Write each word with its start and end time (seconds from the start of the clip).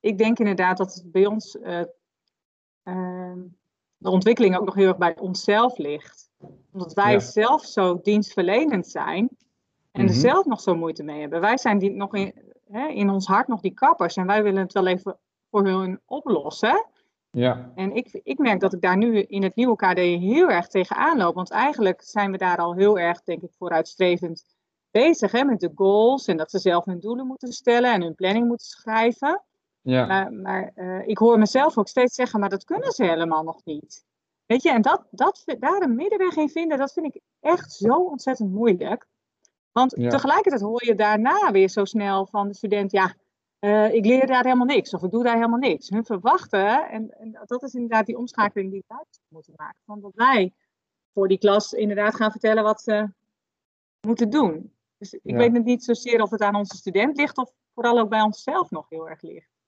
ik 0.00 0.18
denk 0.18 0.38
inderdaad 0.38 0.76
dat 0.76 0.94
het 0.94 1.12
bij 1.12 1.26
ons 1.26 1.54
uh, 1.54 1.82
de 3.96 4.10
ontwikkeling 4.10 4.56
ook 4.56 4.64
nog 4.64 4.74
heel 4.74 4.88
erg 4.88 4.98
bij 4.98 5.18
onszelf 5.18 5.78
ligt. 5.78 6.30
Omdat 6.72 6.92
wij 6.92 7.20
zelf 7.20 7.64
zo 7.64 8.00
dienstverlenend 8.02 8.86
zijn 8.86 9.28
en 9.90 10.02
er 10.02 10.10
mhm. 10.10 10.20
zelf 10.20 10.46
nog 10.46 10.60
zo 10.60 10.74
moeite 10.74 11.02
mee 11.02 11.20
hebben. 11.20 11.40
Wij 11.40 11.58
zijn 11.58 11.78
die, 11.78 11.90
nog 11.90 12.14
in, 12.14 12.34
hè, 12.70 12.88
in 12.88 13.10
ons 13.10 13.26
hart 13.26 13.48
nog 13.48 13.60
die 13.60 13.74
kappers 13.74 14.16
en 14.16 14.26
wij 14.26 14.42
willen 14.42 14.62
het 14.62 14.72
wel 14.72 14.86
even 14.86 15.18
voor 15.50 15.66
hun 15.66 16.00
oplossen. 16.04 16.86
Ja. 17.30 17.72
En 17.74 17.94
ik, 17.94 18.20
ik 18.22 18.38
merk 18.38 18.60
dat 18.60 18.72
ik 18.72 18.80
daar 18.80 18.96
nu 18.96 19.20
in 19.20 19.42
het 19.42 19.54
nieuwe 19.54 19.76
KD 19.76 19.98
heel 19.98 20.50
erg 20.50 20.66
tegenaan 20.66 21.18
loop. 21.18 21.34
Want 21.34 21.50
eigenlijk 21.50 22.02
zijn 22.02 22.30
we 22.30 22.38
daar 22.38 22.56
al 22.56 22.74
heel 22.74 22.98
erg, 22.98 23.22
denk 23.22 23.42
ik, 23.42 23.52
vooruitstrevend 23.58 24.44
bezig 24.90 25.32
hè, 25.32 25.44
met 25.44 25.60
de 25.60 25.72
goals. 25.74 26.26
En 26.26 26.36
dat 26.36 26.50
ze 26.50 26.58
zelf 26.58 26.84
hun 26.84 27.00
doelen 27.00 27.26
moeten 27.26 27.52
stellen 27.52 27.92
en 27.92 28.02
hun 28.02 28.14
planning 28.14 28.46
moeten 28.46 28.66
schrijven. 28.66 29.42
Ja. 29.82 30.06
Maar, 30.06 30.32
maar 30.32 30.72
uh, 30.74 31.08
ik 31.08 31.18
hoor 31.18 31.38
mezelf 31.38 31.78
ook 31.78 31.88
steeds 31.88 32.14
zeggen, 32.14 32.40
maar 32.40 32.48
dat 32.48 32.64
kunnen 32.64 32.92
ze 32.92 33.04
helemaal 33.04 33.42
nog 33.42 33.64
niet. 33.64 34.04
Weet 34.46 34.62
je, 34.62 34.70
en 34.70 34.82
dat, 34.82 35.06
dat, 35.10 35.44
daar 35.58 35.82
een 35.82 35.94
middenweg 35.94 36.36
in 36.36 36.48
vinden, 36.48 36.78
dat 36.78 36.92
vind 36.92 37.14
ik 37.14 37.22
echt 37.40 37.72
zo 37.72 37.94
ontzettend 37.94 38.52
moeilijk. 38.52 39.06
Want 39.72 39.90
tegelijkertijd 39.90 40.62
hoor 40.62 40.84
je 40.84 40.94
daarna 40.94 41.50
weer 41.50 41.68
zo 41.68 41.84
snel 41.84 42.26
van 42.26 42.48
de 42.48 42.54
student, 42.54 42.92
ja, 42.92 43.14
uh, 43.60 43.94
ik 43.94 44.04
leer 44.04 44.26
daar 44.26 44.44
helemaal 44.44 44.66
niks 44.66 44.94
of 44.94 45.02
ik 45.02 45.10
doe 45.10 45.24
daar 45.24 45.34
helemaal 45.34 45.58
niks. 45.58 45.88
Hun 45.88 46.04
verwachten, 46.04 46.88
en, 46.88 47.10
en 47.18 47.40
dat 47.46 47.62
is 47.62 47.74
inderdaad 47.74 48.06
die 48.06 48.18
omschakeling 48.18 48.70
die 48.70 48.84
wij 48.86 49.04
moeten 49.28 49.52
maken, 49.56 49.80
van 49.84 50.00
dat 50.00 50.14
wij 50.14 50.54
voor 51.12 51.28
die 51.28 51.38
klas 51.38 51.72
inderdaad 51.72 52.14
gaan 52.14 52.30
vertellen 52.30 52.62
wat 52.62 52.80
ze 52.80 53.08
moeten 54.06 54.30
doen. 54.30 54.74
Dus 54.96 55.12
ik 55.12 55.36
weet 55.36 55.52
het 55.52 55.64
niet 55.64 55.84
zozeer 55.84 56.22
of 56.22 56.30
het 56.30 56.40
aan 56.40 56.54
onze 56.54 56.76
student 56.76 57.16
ligt 57.16 57.38
of 57.38 57.52
vooral 57.74 57.98
ook 57.98 58.08
bij 58.08 58.20
onszelf 58.20 58.70
nog 58.70 58.88
heel 58.88 59.08
erg 59.08 59.22
ligt. 59.22 59.59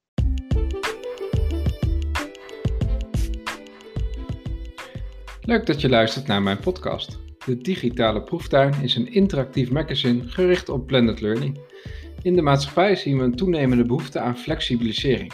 Leuk 5.44 5.66
dat 5.66 5.80
je 5.80 5.88
luistert 5.88 6.26
naar 6.26 6.42
mijn 6.42 6.58
podcast. 6.58 7.18
De 7.46 7.58
Digitale 7.58 8.22
Proeftuin 8.22 8.74
is 8.82 8.96
een 8.96 9.12
interactief 9.12 9.70
magazine 9.70 10.28
gericht 10.28 10.68
op 10.68 10.86
blended 10.86 11.20
learning. 11.20 11.58
In 12.22 12.34
de 12.34 12.42
maatschappij 12.42 12.96
zien 12.96 13.18
we 13.18 13.24
een 13.24 13.34
toenemende 13.34 13.84
behoefte 13.84 14.18
aan 14.18 14.38
flexibilisering. 14.38 15.32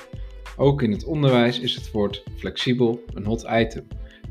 Ook 0.56 0.82
in 0.82 0.92
het 0.92 1.04
onderwijs 1.04 1.60
is 1.60 1.74
het 1.74 1.90
woord 1.90 2.22
flexibel 2.36 3.02
een 3.14 3.24
hot 3.24 3.46
item. 3.50 3.86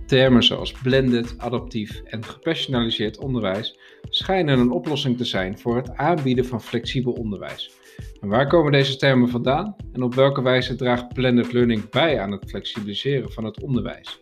Termen 0.06 0.44
zoals 0.44 0.72
blended, 0.72 1.36
adaptief 1.38 2.02
en 2.06 2.24
gepersonaliseerd 2.24 3.18
onderwijs 3.18 3.80
schijnen 4.10 4.60
een 4.60 4.72
oplossing 4.72 5.18
te 5.18 5.26
zijn 5.26 5.60
voor 5.60 5.76
het 5.76 5.96
aanbieden 5.96 6.46
van 6.46 6.62
flexibel 6.62 7.14
onderwijs. 7.14 7.72
Waar 8.20 8.48
komen 8.48 8.72
deze 8.72 8.96
termen 8.96 9.30
vandaan 9.30 9.76
en 9.94 10.04
op 10.04 10.16
welke 10.16 10.42
wijze 10.42 10.76
draagt 10.76 11.14
blended 11.14 11.54
learning 11.54 11.90
bij 11.90 12.20
aan 12.20 12.32
het 12.32 12.50
flexibiliseren 12.50 13.32
van 13.32 13.46
het 13.46 13.62
onderwijs? 13.62 14.20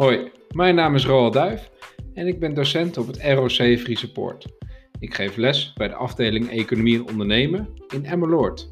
Hoi, 0.00 0.30
mijn 0.54 0.74
naam 0.74 0.94
is 0.94 1.04
Roald 1.04 1.32
Duif 1.32 1.70
en 2.14 2.26
ik 2.26 2.40
ben 2.40 2.54
docent 2.54 2.96
op 2.96 3.06
het 3.06 3.22
ROC 3.22 3.78
Friese 3.78 4.12
Poort. 4.12 4.46
Ik 4.98 5.14
geef 5.14 5.36
les 5.36 5.72
bij 5.72 5.88
de 5.88 5.94
afdeling 5.94 6.50
Economie 6.50 6.96
en 6.96 7.08
Ondernemen 7.08 7.68
in 7.94 8.04
Emmeloord. 8.04 8.68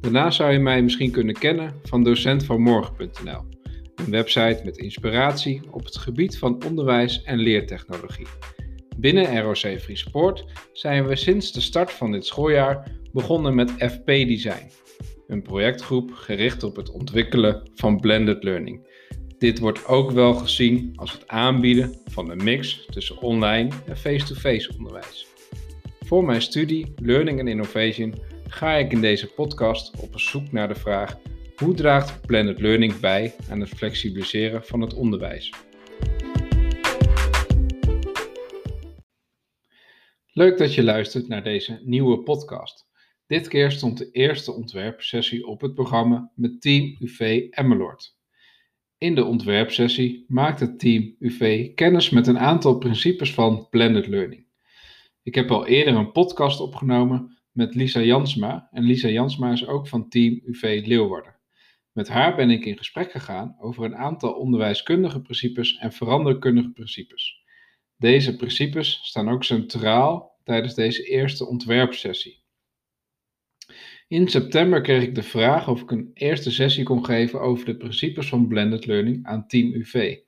Daarnaast 0.00 0.36
zou 0.36 0.52
je 0.52 0.58
mij 0.58 0.82
misschien 0.82 1.10
kunnen 1.10 1.34
kennen 1.34 1.74
van 1.82 2.02
docentvanmorgen.nl, 2.02 3.40
een 3.94 4.10
website 4.10 4.60
met 4.64 4.76
inspiratie 4.76 5.62
op 5.70 5.84
het 5.84 5.96
gebied 5.96 6.38
van 6.38 6.62
onderwijs 6.66 7.22
en 7.22 7.38
leertechnologie. 7.38 8.26
Binnen 8.96 9.40
ROC 9.40 9.80
Friese 9.80 10.10
Poort 10.10 10.44
zijn 10.72 11.06
we 11.06 11.16
sinds 11.16 11.52
de 11.52 11.60
start 11.60 11.92
van 11.92 12.12
dit 12.12 12.26
schooljaar 12.26 12.90
begonnen 13.12 13.54
met 13.54 13.70
FP 13.70 14.06
Design, 14.06 14.70
een 15.26 15.42
projectgroep 15.42 16.12
gericht 16.12 16.62
op 16.62 16.76
het 16.76 16.90
ontwikkelen 16.90 17.70
van 17.74 18.00
blended 18.00 18.42
learning 18.42 18.90
dit 19.42 19.58
wordt 19.58 19.86
ook 19.86 20.10
wel 20.10 20.34
gezien 20.34 20.92
als 20.96 21.12
het 21.12 21.28
aanbieden 21.28 21.94
van 22.04 22.30
een 22.30 22.44
mix 22.44 22.86
tussen 22.90 23.20
online 23.20 23.70
en 23.86 23.96
face-to-face 23.96 24.72
onderwijs. 24.76 25.26
Voor 26.00 26.24
mijn 26.24 26.42
studie 26.42 26.92
Learning 26.96 27.38
and 27.40 27.48
Innovation 27.48 28.14
ga 28.46 28.74
ik 28.74 28.92
in 28.92 29.00
deze 29.00 29.26
podcast 29.26 30.00
op 30.00 30.20
zoek 30.20 30.52
naar 30.52 30.68
de 30.68 30.74
vraag: 30.74 31.18
hoe 31.56 31.74
draagt 31.74 32.26
blended 32.26 32.60
learning 32.60 33.00
bij 33.00 33.34
aan 33.50 33.60
het 33.60 33.68
flexibiliseren 33.68 34.64
van 34.64 34.80
het 34.80 34.94
onderwijs? 34.94 35.52
Leuk 40.32 40.58
dat 40.58 40.74
je 40.74 40.82
luistert 40.82 41.28
naar 41.28 41.42
deze 41.42 41.80
nieuwe 41.84 42.22
podcast. 42.22 42.86
Dit 43.26 43.48
keer 43.48 43.70
stond 43.70 43.98
de 43.98 44.10
eerste 44.10 44.52
ontwerpsessie 44.52 45.46
op 45.46 45.60
het 45.60 45.74
programma 45.74 46.30
met 46.34 46.60
Team 46.60 46.96
UV 46.98 47.46
Emmeloord. 47.50 48.20
In 49.02 49.14
de 49.14 49.24
ontwerpsessie 49.24 50.24
maakt 50.28 50.60
het 50.60 50.78
team 50.78 51.16
UV 51.18 51.74
kennis 51.74 52.10
met 52.10 52.26
een 52.26 52.38
aantal 52.38 52.78
principes 52.78 53.34
van 53.34 53.68
blended 53.70 54.06
learning. 54.06 54.46
Ik 55.22 55.34
heb 55.34 55.50
al 55.50 55.66
eerder 55.66 55.94
een 55.94 56.12
podcast 56.12 56.60
opgenomen 56.60 57.38
met 57.52 57.74
Lisa 57.74 58.00
Jansma 58.00 58.68
en 58.70 58.82
Lisa 58.82 59.08
Jansma 59.08 59.52
is 59.52 59.66
ook 59.66 59.88
van 59.88 60.08
team 60.08 60.40
UV 60.44 60.82
Leeuwarden. 60.86 61.36
Met 61.92 62.08
haar 62.08 62.36
ben 62.36 62.50
ik 62.50 62.64
in 62.64 62.76
gesprek 62.76 63.10
gegaan 63.10 63.56
over 63.60 63.84
een 63.84 63.96
aantal 63.96 64.32
onderwijskundige 64.32 65.20
principes 65.20 65.76
en 65.76 65.92
veranderkundige 65.92 66.70
principes. 66.70 67.44
Deze 67.96 68.36
principes 68.36 69.00
staan 69.02 69.28
ook 69.28 69.44
centraal 69.44 70.38
tijdens 70.44 70.74
deze 70.74 71.02
eerste 71.02 71.46
ontwerpsessie. 71.46 72.41
In 74.12 74.28
september 74.28 74.80
kreeg 74.80 75.02
ik 75.02 75.14
de 75.14 75.22
vraag 75.22 75.68
of 75.68 75.82
ik 75.82 75.90
een 75.90 76.10
eerste 76.14 76.50
sessie 76.50 76.84
kon 76.84 77.04
geven 77.04 77.40
over 77.40 77.64
de 77.64 77.76
principes 77.76 78.28
van 78.28 78.48
blended 78.48 78.86
learning 78.86 79.26
aan 79.26 79.46
Team 79.46 79.72
UV. 79.72 80.18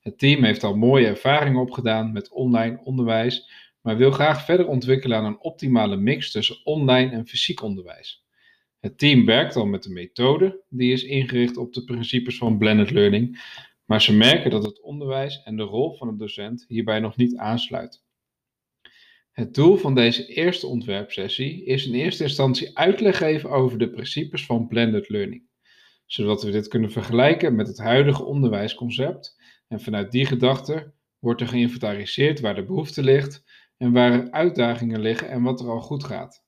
Het 0.00 0.18
team 0.18 0.44
heeft 0.44 0.62
al 0.62 0.76
mooie 0.76 1.06
ervaringen 1.06 1.60
opgedaan 1.60 2.12
met 2.12 2.30
online 2.30 2.80
onderwijs, 2.84 3.50
maar 3.80 3.96
wil 3.96 4.10
graag 4.10 4.44
verder 4.44 4.66
ontwikkelen 4.66 5.18
aan 5.18 5.24
een 5.24 5.40
optimale 5.40 5.96
mix 5.96 6.30
tussen 6.30 6.56
online 6.64 7.10
en 7.10 7.26
fysiek 7.26 7.62
onderwijs. 7.62 8.24
Het 8.80 8.98
team 8.98 9.24
werkt 9.24 9.56
al 9.56 9.66
met 9.66 9.84
een 9.84 9.92
methode 9.92 10.62
die 10.68 10.92
is 10.92 11.04
ingericht 11.04 11.56
op 11.56 11.72
de 11.72 11.84
principes 11.84 12.38
van 12.38 12.58
blended 12.58 12.90
learning, 12.90 13.42
maar 13.84 14.02
ze 14.02 14.16
merken 14.16 14.50
dat 14.50 14.64
het 14.64 14.80
onderwijs 14.80 15.42
en 15.42 15.56
de 15.56 15.62
rol 15.62 15.96
van 15.96 16.08
de 16.08 16.16
docent 16.16 16.64
hierbij 16.68 17.00
nog 17.00 17.16
niet 17.16 17.36
aansluit. 17.36 18.02
Het 19.34 19.54
doel 19.54 19.76
van 19.76 19.94
deze 19.94 20.26
eerste 20.26 20.66
ontwerpsessie 20.66 21.64
is 21.64 21.86
in 21.86 21.94
eerste 21.94 22.22
instantie 22.22 22.78
uitleg 22.78 23.16
geven 23.16 23.50
over 23.50 23.78
de 23.78 23.90
principes 23.90 24.46
van 24.46 24.66
blended 24.66 25.08
learning, 25.08 25.42
zodat 26.06 26.42
we 26.42 26.50
dit 26.50 26.68
kunnen 26.68 26.90
vergelijken 26.90 27.54
met 27.54 27.66
het 27.66 27.78
huidige 27.78 28.24
onderwijsconcept 28.24 29.40
en 29.68 29.80
vanuit 29.80 30.10
die 30.10 30.26
gedachte 30.26 30.92
wordt 31.18 31.40
er 31.40 31.48
geïnventariseerd 31.48 32.40
waar 32.40 32.54
de 32.54 32.64
behoefte 32.64 33.02
ligt 33.02 33.44
en 33.76 33.92
waar 33.92 34.12
er 34.12 34.30
uitdagingen 34.30 35.00
liggen 35.00 35.28
en 35.28 35.42
wat 35.42 35.60
er 35.60 35.68
al 35.68 35.80
goed 35.80 36.04
gaat. 36.04 36.44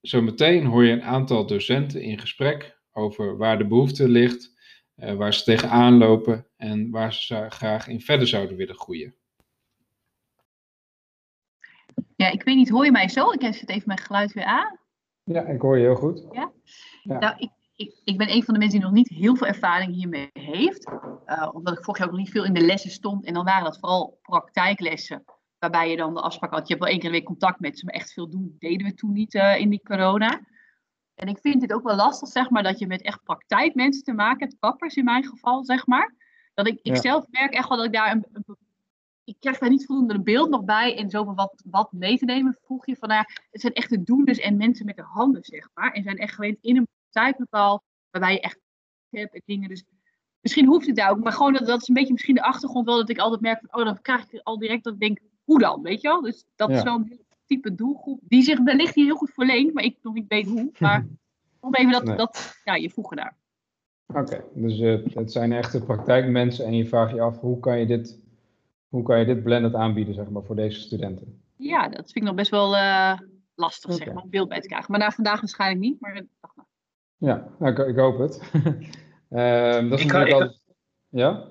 Zometeen 0.00 0.64
hoor 0.66 0.84
je 0.84 0.92
een 0.92 1.02
aantal 1.02 1.46
docenten 1.46 2.02
in 2.02 2.18
gesprek 2.18 2.80
over 2.92 3.36
waar 3.36 3.58
de 3.58 3.66
behoefte 3.66 4.08
ligt, 4.08 4.52
eh, 4.94 5.14
waar 5.14 5.34
ze 5.34 5.44
tegenaan 5.44 5.98
lopen 5.98 6.46
en 6.56 6.90
waar 6.90 7.14
ze 7.14 7.46
graag 7.48 7.88
in 7.88 8.00
verder 8.00 8.26
zouden 8.26 8.56
willen 8.56 8.78
groeien. 8.78 9.14
Ja, 12.16 12.30
ik 12.30 12.42
weet 12.42 12.56
niet, 12.56 12.68
hoor 12.68 12.84
je 12.84 12.90
mij 12.90 13.08
zo? 13.08 13.30
Ik 13.30 13.54
zet 13.54 13.68
even 13.68 13.86
mijn 13.86 13.98
geluid 13.98 14.32
weer 14.32 14.44
aan. 14.44 14.78
Ja, 15.24 15.42
ik 15.42 15.60
hoor 15.60 15.78
je 15.78 15.84
heel 15.84 15.94
goed. 15.94 16.26
Ja? 16.32 16.50
Nou, 17.02 17.34
ik, 17.38 17.50
ik, 17.74 18.00
ik 18.04 18.18
ben 18.18 18.30
een 18.30 18.44
van 18.44 18.54
de 18.54 18.60
mensen 18.60 18.78
die 18.78 18.88
nog 18.88 18.96
niet 18.96 19.08
heel 19.08 19.36
veel 19.36 19.46
ervaring 19.46 19.94
hiermee 19.94 20.28
heeft. 20.32 20.90
Uh, 21.26 21.48
omdat 21.52 21.78
ik 21.78 21.84
vorig 21.84 21.98
jaar 21.98 22.08
ook 22.08 22.14
nog 22.14 22.22
niet 22.24 22.32
veel 22.32 22.44
in 22.44 22.54
de 22.54 22.66
lessen 22.66 22.90
stond. 22.90 23.24
En 23.24 23.34
dan 23.34 23.44
waren 23.44 23.64
dat 23.64 23.78
vooral 23.78 24.18
praktijklessen. 24.22 25.24
Waarbij 25.58 25.90
je 25.90 25.96
dan 25.96 26.14
de 26.14 26.20
afspraak 26.20 26.50
had, 26.50 26.68
je 26.68 26.74
hebt 26.74 26.84
wel 26.84 26.92
één 26.92 27.00
keer 27.00 27.10
week 27.10 27.24
contact 27.24 27.60
met 27.60 27.78
ze. 27.78 27.84
Maar 27.84 27.94
echt 27.94 28.12
veel 28.12 28.30
doen 28.30 28.56
deden 28.58 28.86
we 28.86 28.94
toen 28.94 29.12
niet 29.12 29.34
uh, 29.34 29.58
in 29.58 29.70
die 29.70 29.82
corona. 29.82 30.40
En 31.14 31.28
ik 31.28 31.38
vind 31.38 31.60
dit 31.60 31.72
ook 31.72 31.82
wel 31.82 31.96
lastig, 31.96 32.28
zeg 32.28 32.50
maar, 32.50 32.62
dat 32.62 32.78
je 32.78 32.86
met 32.86 33.02
echt 33.02 33.22
praktijkmensen 33.22 34.04
te 34.04 34.12
maken 34.12 34.46
hebt. 34.46 34.58
Kappers 34.58 34.94
in 34.94 35.04
mijn 35.04 35.24
geval, 35.24 35.64
zeg 35.64 35.86
maar. 35.86 36.14
Dat 36.54 36.66
ik, 36.66 36.78
ik 36.82 36.96
zelf 36.96 37.26
merk 37.30 37.52
echt 37.52 37.68
wel 37.68 37.76
dat 37.76 37.86
ik 37.86 37.92
daar 37.92 38.12
een, 38.12 38.26
een 38.32 38.44
ik 39.30 39.36
krijg 39.40 39.58
daar 39.58 39.70
niet 39.70 39.86
voldoende 39.86 40.14
een 40.14 40.22
beeld 40.22 40.50
nog 40.50 40.64
bij 40.64 40.96
en 40.96 41.10
zoveel 41.10 41.34
wat, 41.34 41.62
wat 41.70 41.92
mee 41.92 42.18
te 42.18 42.24
nemen. 42.24 42.58
Vroeg 42.60 42.86
je 42.86 42.96
van, 42.96 43.08
nou 43.08 43.20
ja, 43.20 43.42
het 43.50 43.60
zijn 43.60 43.72
echt 43.72 43.90
de 43.90 44.02
doeners 44.02 44.38
en 44.38 44.56
mensen 44.56 44.86
met 44.86 44.96
de 44.96 45.02
handen, 45.02 45.44
zeg 45.44 45.68
maar. 45.74 45.92
En 45.92 46.02
zijn 46.02 46.18
echt 46.18 46.34
gewend 46.34 46.58
in 46.60 46.76
een 46.76 46.88
praktijklokaal 47.02 47.82
waarbij 48.10 48.32
je 48.32 48.40
echt 48.40 48.58
hebt 49.10 49.34
en 49.34 49.42
dingen. 49.44 49.68
Dus 49.68 49.84
misschien 50.40 50.66
hoeft 50.66 50.86
het 50.86 50.96
daar 50.96 51.10
ook. 51.10 51.22
Maar 51.22 51.32
gewoon, 51.32 51.52
dat, 51.52 51.66
dat 51.66 51.80
is 51.80 51.88
een 51.88 51.94
beetje 51.94 52.12
misschien 52.12 52.34
de 52.34 52.42
achtergrond 52.42 52.86
wel, 52.86 52.96
dat 52.96 53.08
ik 53.08 53.18
altijd 53.18 53.40
merk 53.40 53.60
van, 53.60 53.80
oh, 53.80 53.86
dan 53.86 54.00
krijg 54.00 54.32
ik 54.32 54.40
al 54.42 54.58
direct 54.58 54.84
dat 54.84 54.92
ik 54.92 55.00
denk, 55.00 55.18
hoe 55.44 55.58
dan, 55.58 55.82
weet 55.82 56.00
je 56.00 56.08
wel? 56.08 56.20
Dus 56.20 56.44
dat 56.56 56.70
is 56.70 56.80
zo'n 56.80 57.20
type 57.46 57.74
doelgroep 57.74 58.20
die 58.22 58.42
zich 58.42 58.60
wellicht 58.62 58.94
hier 58.94 59.04
heel 59.04 59.16
goed 59.16 59.32
verleent, 59.34 59.74
maar 59.74 59.84
ik 59.84 59.96
nog 60.02 60.14
niet 60.14 60.28
weet 60.28 60.46
hoe. 60.46 60.70
Maar 60.78 61.06
om 61.60 61.74
even 61.74 61.92
dat, 61.92 62.18
dat 62.18 62.60
ja, 62.64 62.74
je 62.74 62.90
vroeger 62.90 63.16
daar. 63.16 63.36
Oké, 64.06 64.44
dus 64.54 64.78
uh, 64.78 65.06
het 65.14 65.32
zijn 65.32 65.52
echte 65.52 65.84
praktijkmensen 65.84 66.64
en 66.64 66.74
je 66.74 66.86
vraagt 66.86 67.14
je 67.14 67.20
af, 67.20 67.40
hoe 67.40 67.60
kan 67.60 67.78
je 67.78 67.86
dit 67.86 68.18
hoe 68.90 69.02
kan 69.02 69.18
je 69.18 69.24
dit 69.24 69.42
blended 69.42 69.74
aanbieden, 69.74 70.14
zeg 70.14 70.28
maar, 70.28 70.42
voor 70.42 70.56
deze 70.56 70.80
studenten? 70.80 71.42
Ja, 71.56 71.88
dat 71.88 72.04
vind 72.04 72.16
ik 72.16 72.22
nog 72.22 72.34
best 72.34 72.50
wel 72.50 72.74
uh, 72.74 73.18
lastig, 73.54 73.94
zeg 73.94 74.12
maar, 74.12 74.22
om 74.22 74.30
beeld 74.30 74.48
bij 74.48 74.60
te 74.60 74.68
krijgen. 74.68 74.90
Maar 74.90 75.00
na 75.00 75.10
vandaag 75.10 75.40
waarschijnlijk 75.40 75.80
niet, 75.80 76.00
maar 76.00 76.14
maar. 76.40 76.66
Ja, 77.16 77.48
nou, 77.58 77.72
ik, 77.72 77.88
ik, 77.88 77.96
hoop 77.96 78.18
het. 78.18 78.40
Ehm, 79.30 79.88
dat 79.88 79.98
is 79.98 80.04
ik, 80.04 80.12
natuurlijk 80.12 80.28
ik, 80.28 80.42
al... 80.42 80.54
Ja? 81.08 81.48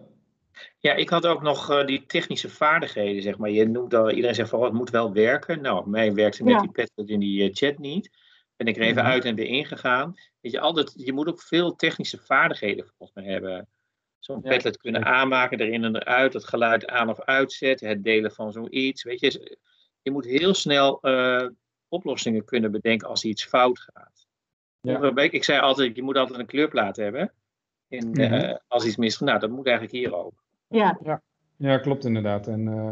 Ja, 0.79 0.93
ik 0.93 1.09
had 1.09 1.25
ook 1.25 1.41
nog 1.41 1.71
uh, 1.71 1.85
die 1.85 2.05
technische 2.05 2.49
vaardigheden, 2.49 3.21
zeg 3.21 3.37
maar. 3.37 3.49
Je 3.49 3.67
noemt 3.67 3.93
al, 3.93 4.11
iedereen 4.11 4.35
zegt 4.35 4.49
van, 4.49 4.59
oh, 4.59 4.65
het 4.65 4.73
moet 4.73 4.89
wel 4.89 5.13
werken. 5.13 5.61
Nou, 5.61 5.89
mij 5.89 6.13
werkte 6.13 6.43
met 6.43 6.53
Ja. 6.53 6.59
die 6.59 6.71
Padlet 6.71 7.09
in 7.09 7.19
die 7.19 7.49
uh, 7.49 7.53
chat 7.53 7.77
niet. 7.77 8.09
Ben 8.55 8.67
ik 8.67 8.75
er 8.75 8.81
even 8.81 9.03
Mhm. 9.03 9.11
uit 9.11 9.25
en 9.25 9.35
weer 9.35 9.45
ingegaan. 9.45 10.13
Weet 10.41 10.51
je, 10.51 10.59
altijd, 10.59 10.93
je 10.95 11.13
moet 11.13 11.27
ook 11.27 11.41
veel 11.41 11.75
technische 11.75 12.17
vaardigheden 12.17 12.85
volgens 12.97 13.23
mij 13.23 13.33
hebben. 13.33 13.67
Zo'n 14.19 14.39
Ja, 14.43 14.49
Padlet 14.49 14.77
kunnen 14.77 15.05
aanmaken, 15.05 15.59
erin 15.59 15.83
en 15.83 15.95
eruit, 15.95 16.33
het 16.33 16.43
geluid 16.45 16.87
aan 16.87 17.09
of 17.09 17.21
uitzetten, 17.21 17.87
het 17.87 18.03
delen 18.03 18.31
van 18.31 18.51
zoiets. 18.51 19.03
Weet 19.03 19.19
je, 19.19 19.57
je 20.01 20.11
moet 20.11 20.25
heel 20.25 20.53
snel 20.53 20.99
uh, 21.01 21.47
oplossingen 21.87 22.45
kunnen 22.45 22.71
bedenken 22.71 23.07
als 23.07 23.23
iets 23.23 23.45
fout 23.45 23.79
gaat. 23.79 24.27
Ja. 24.81 25.11
Ik, 25.15 25.31
ik 25.31 25.43
zei 25.43 25.59
altijd, 25.59 25.95
je 25.95 26.03
moet 26.03 26.17
altijd 26.17 26.39
een 26.39 26.45
kleurplaat 26.45 26.95
hebben. 26.95 27.31
En, 27.87 28.09
Mhm. 28.09 28.19
uh, 28.33 28.55
als 28.67 28.85
iets 28.85 28.95
misgaat, 28.95 29.27
nou, 29.27 29.39
dat 29.39 29.49
moet 29.49 29.65
eigenlijk 29.67 29.95
hier 29.97 30.15
ook. 30.15 30.43
Ja, 30.67 31.21
Ja, 31.57 31.77
klopt 31.77 32.05
inderdaad. 32.05 32.47
En, 32.47 32.65
uh, 32.67 32.91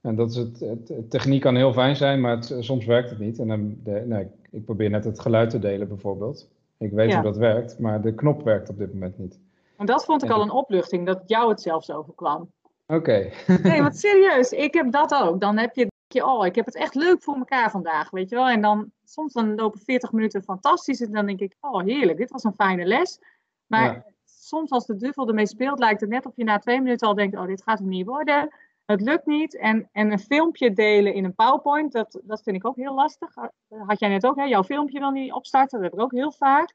en 0.00 0.14
dat 0.16 0.30
is 0.30 0.36
het, 0.36 0.60
het, 0.60 0.88
het, 0.88 1.10
techniek 1.10 1.40
kan 1.40 1.56
heel 1.56 1.72
fijn 1.72 1.96
zijn, 1.96 2.20
maar 2.20 2.36
het, 2.36 2.54
soms 2.58 2.84
werkt 2.84 3.10
het 3.10 3.18
niet. 3.18 3.38
En 3.38 3.48
dan, 3.48 3.76
de, 3.82 4.02
nee, 4.06 4.26
ik 4.50 4.64
probeer 4.64 4.90
net 4.90 5.04
het 5.04 5.20
geluid 5.20 5.50
te 5.50 5.58
delen 5.58 5.88
bijvoorbeeld. 5.88 6.50
Ik 6.78 6.90
weet 6.92 7.08
Ja. 7.08 7.14
hoe 7.14 7.24
dat 7.24 7.36
werkt, 7.36 7.78
maar 7.78 8.02
de 8.02 8.14
knop 8.14 8.42
werkt 8.42 8.68
op 8.68 8.78
dit 8.78 8.92
moment 8.92 9.18
niet. 9.18 9.38
En 9.80 9.86
dat 9.86 10.04
vond 10.04 10.22
ik 10.22 10.30
al 10.30 10.42
een 10.42 10.50
opluchting, 10.50 11.06
dat 11.06 11.22
jou 11.26 11.48
het 11.48 11.60
zelfs 11.60 11.90
overkwam. 11.90 12.52
Oké. 12.86 13.30
Nee, 13.62 13.82
want 13.82 13.96
serieus, 14.06 14.50
ik 14.50 14.74
heb 14.74 14.92
dat 14.92 15.14
ook. 15.14 15.40
Dan 15.40 15.56
heb 15.58 15.74
je, 15.74 15.90
je, 16.06 16.26
oh, 16.26 16.46
ik 16.46 16.54
heb 16.54 16.66
het 16.66 16.74
echt 16.74 16.94
leuk 16.94 17.22
voor 17.22 17.36
elkaar 17.36 17.70
vandaag, 17.70 18.10
weet 18.10 18.28
je 18.28 18.34
wel. 18.36 18.48
En 18.48 18.60
dan, 18.60 18.90
soms 19.04 19.32
dan 19.32 19.54
lopen 19.54 19.80
40 19.80 20.12
minuten 20.12 20.42
fantastisch 20.42 21.00
en 21.00 21.12
dan 21.12 21.26
denk 21.26 21.40
ik, 21.40 21.54
oh 21.60 21.82
heerlijk, 21.82 22.18
dit 22.18 22.30
was 22.30 22.44
een 22.44 22.54
fijne 22.54 22.84
les. 22.84 23.18
Maar 23.66 23.92
Ja. 23.92 24.04
soms 24.24 24.70
als 24.70 24.86
de 24.86 24.96
duivel 24.96 25.28
ermee 25.28 25.46
speelt, 25.46 25.78
lijkt 25.78 26.00
het 26.00 26.10
net 26.10 26.26
of 26.26 26.32
je 26.36 26.44
na 26.44 26.58
twee 26.58 26.80
minuten 26.80 27.08
al 27.08 27.14
denkt, 27.14 27.36
oh, 27.36 27.46
dit 27.46 27.62
gaat 27.62 27.78
hem 27.78 27.88
niet 27.88 28.06
worden. 28.06 28.54
Het 28.84 29.00
lukt 29.00 29.26
niet. 29.26 29.56
En, 29.56 29.88
en 29.92 30.12
een 30.12 30.18
filmpje 30.18 30.72
delen 30.72 31.14
in 31.14 31.24
een 31.24 31.34
PowerPoint, 31.34 31.92
dat, 31.92 32.20
dat 32.22 32.42
vind 32.42 32.56
ik 32.56 32.66
ook 32.66 32.76
heel 32.76 32.94
lastig. 32.94 33.34
Had 33.68 33.98
jij 33.98 34.08
net 34.08 34.26
ook, 34.26 34.36
hè? 34.36 34.44
jouw 34.44 34.64
filmpje 34.64 34.98
wil 34.98 35.10
niet 35.10 35.32
opstarten, 35.32 35.80
dat 35.80 35.90
heb 35.90 35.98
ik 35.98 36.04
ook 36.04 36.12
heel 36.12 36.32
vaak. 36.32 36.74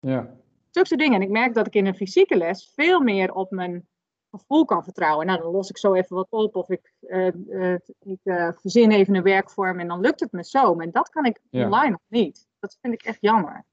Ja. 0.00 0.30
Zulke 0.72 0.96
dingen. 0.96 1.14
En 1.14 1.26
ik 1.26 1.30
merk 1.30 1.54
dat 1.54 1.66
ik 1.66 1.74
in 1.74 1.86
een 1.86 1.94
fysieke 1.94 2.36
les 2.36 2.72
veel 2.74 3.00
meer 3.00 3.32
op 3.32 3.50
mijn 3.50 3.86
gevoel 4.30 4.64
kan 4.64 4.84
vertrouwen. 4.84 5.26
Nou, 5.26 5.40
dan 5.40 5.50
los 5.52 5.70
ik 5.70 5.78
zo 5.78 5.94
even 5.94 6.16
wat 6.16 6.30
op 6.30 6.56
of 6.56 6.70
ik, 6.70 6.92
uh, 7.00 7.28
uh, 7.48 7.74
ik 7.98 8.20
uh, 8.24 8.48
verzin 8.54 8.90
even 8.90 9.14
een 9.14 9.22
werkvorm 9.22 9.80
en 9.80 9.88
dan 9.88 10.00
lukt 10.00 10.20
het 10.20 10.32
me 10.32 10.44
zo. 10.44 10.74
Maar 10.74 10.90
dat 10.90 11.08
kan 11.08 11.24
ik 11.24 11.40
Ja. 11.50 11.64
online 11.64 11.90
nog 11.90 12.00
niet. 12.08 12.46
Dat 12.60 12.78
vind 12.80 12.94
ik 12.94 13.02
echt 13.02 13.18
jammer. 13.20 13.64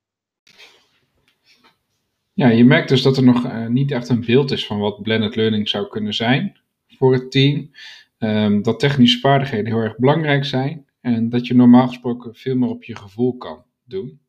Ja, 2.34 2.48
je 2.48 2.66
merkt 2.66 2.90
dus 2.90 3.02
dat 3.02 3.18
er 3.18 3.24
nog 3.24 3.68
niet 3.68 3.92
echt 3.92 4.10
een 4.10 4.26
beeld 4.26 4.52
is 4.52 4.66
van 4.66 4.80
wat 4.80 5.02
blended 5.02 5.36
learning 5.36 5.70
zou 5.70 5.88
kunnen 5.88 6.14
zijn 6.14 6.60
voor 6.88 7.14
het 7.14 7.32
team. 7.32 7.72
Um, 8.18 8.62
dat 8.64 8.80
technische 8.80 9.20
vaardigheden 9.20 9.66
heel 9.66 9.82
erg 9.82 9.98
belangrijk 9.98 10.46
zijn 10.46 10.86
en 11.02 11.30
dat 11.30 11.48
je 11.48 11.56
normaal 11.56 11.88
gesproken 11.88 12.36
veel 12.36 12.56
meer 12.56 12.70
op 12.70 12.84
je 12.84 12.96
gevoel 12.96 13.38
kan 13.38 13.64
doen. 13.84 14.20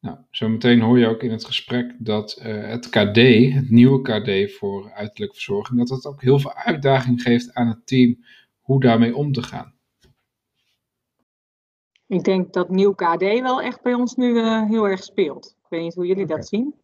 Nou, 0.00 0.18
zometeen 0.30 0.80
hoor 0.80 0.98
je 0.98 1.06
ook 1.06 1.22
in 1.22 1.30
het 1.30 1.44
gesprek 1.44 1.94
dat 1.98 2.42
uh, 2.42 2.68
het 2.68 2.88
KD, 2.88 3.16
het 3.54 3.70
nieuwe 3.70 4.02
KD 4.02 4.52
voor 4.52 4.90
uiterlijke 4.92 5.34
verzorging, 5.34 5.78
dat 5.78 5.88
het 5.88 6.06
ook 6.06 6.22
heel 6.22 6.38
veel 6.38 6.54
uitdaging 6.54 7.22
geeft 7.22 7.54
aan 7.54 7.68
het 7.68 7.86
team 7.86 8.24
hoe 8.60 8.80
daarmee 8.80 9.16
om 9.16 9.32
te 9.32 9.42
gaan. 9.42 9.74
Ik 12.06 12.24
denk 12.24 12.52
dat 12.52 12.70
nieuw 12.70 12.92
KD 12.92 13.20
wel 13.20 13.62
echt 13.62 13.82
bij 13.82 13.94
ons 13.94 14.14
nu 14.14 14.34
uh, 14.34 14.68
heel 14.68 14.88
erg 14.88 15.02
speelt. 15.02 15.56
Ik 15.62 15.66
weet 15.68 15.82
niet 15.82 15.94
hoe 15.94 16.06
jullie 16.06 16.24
okay. 16.24 16.36
dat 16.36 16.48
zien. 16.48 16.74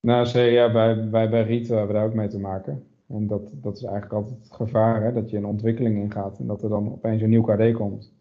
Nou, 0.00 0.38
ja, 0.38 0.72
bij, 0.72 1.08
bij, 1.08 1.30
bij 1.30 1.42
Rito 1.42 1.76
hebben 1.76 1.86
we 1.86 2.00
daar 2.00 2.08
ook 2.08 2.14
mee 2.14 2.28
te 2.28 2.38
maken. 2.38 2.86
En 3.08 3.26
dat, 3.26 3.50
dat 3.52 3.76
is 3.76 3.82
eigenlijk 3.82 4.14
altijd 4.14 4.38
het 4.38 4.52
gevaar, 4.52 5.02
hè, 5.02 5.12
dat 5.12 5.30
je 5.30 5.36
een 5.36 5.44
ontwikkeling 5.44 5.96
ingaat 5.96 6.38
en 6.38 6.46
dat 6.46 6.62
er 6.62 6.68
dan 6.68 6.92
opeens 6.92 7.22
een 7.22 7.28
nieuw 7.28 7.42
KD 7.42 7.72
komt. 7.72 8.12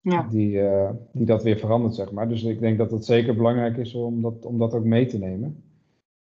Ja. 0.00 0.22
Die, 0.22 0.52
uh, 0.52 0.90
die 1.12 1.26
dat 1.26 1.42
weer 1.42 1.58
verandert, 1.58 1.94
zeg 1.94 2.12
maar. 2.12 2.28
Dus 2.28 2.42
ik 2.42 2.60
denk 2.60 2.78
dat 2.78 2.90
het 2.90 3.04
zeker 3.04 3.36
belangrijk 3.36 3.76
is 3.76 3.94
om 3.94 4.22
dat, 4.22 4.44
om 4.44 4.58
dat 4.58 4.74
ook 4.74 4.84
mee 4.84 5.06
te 5.06 5.18
nemen. 5.18 5.64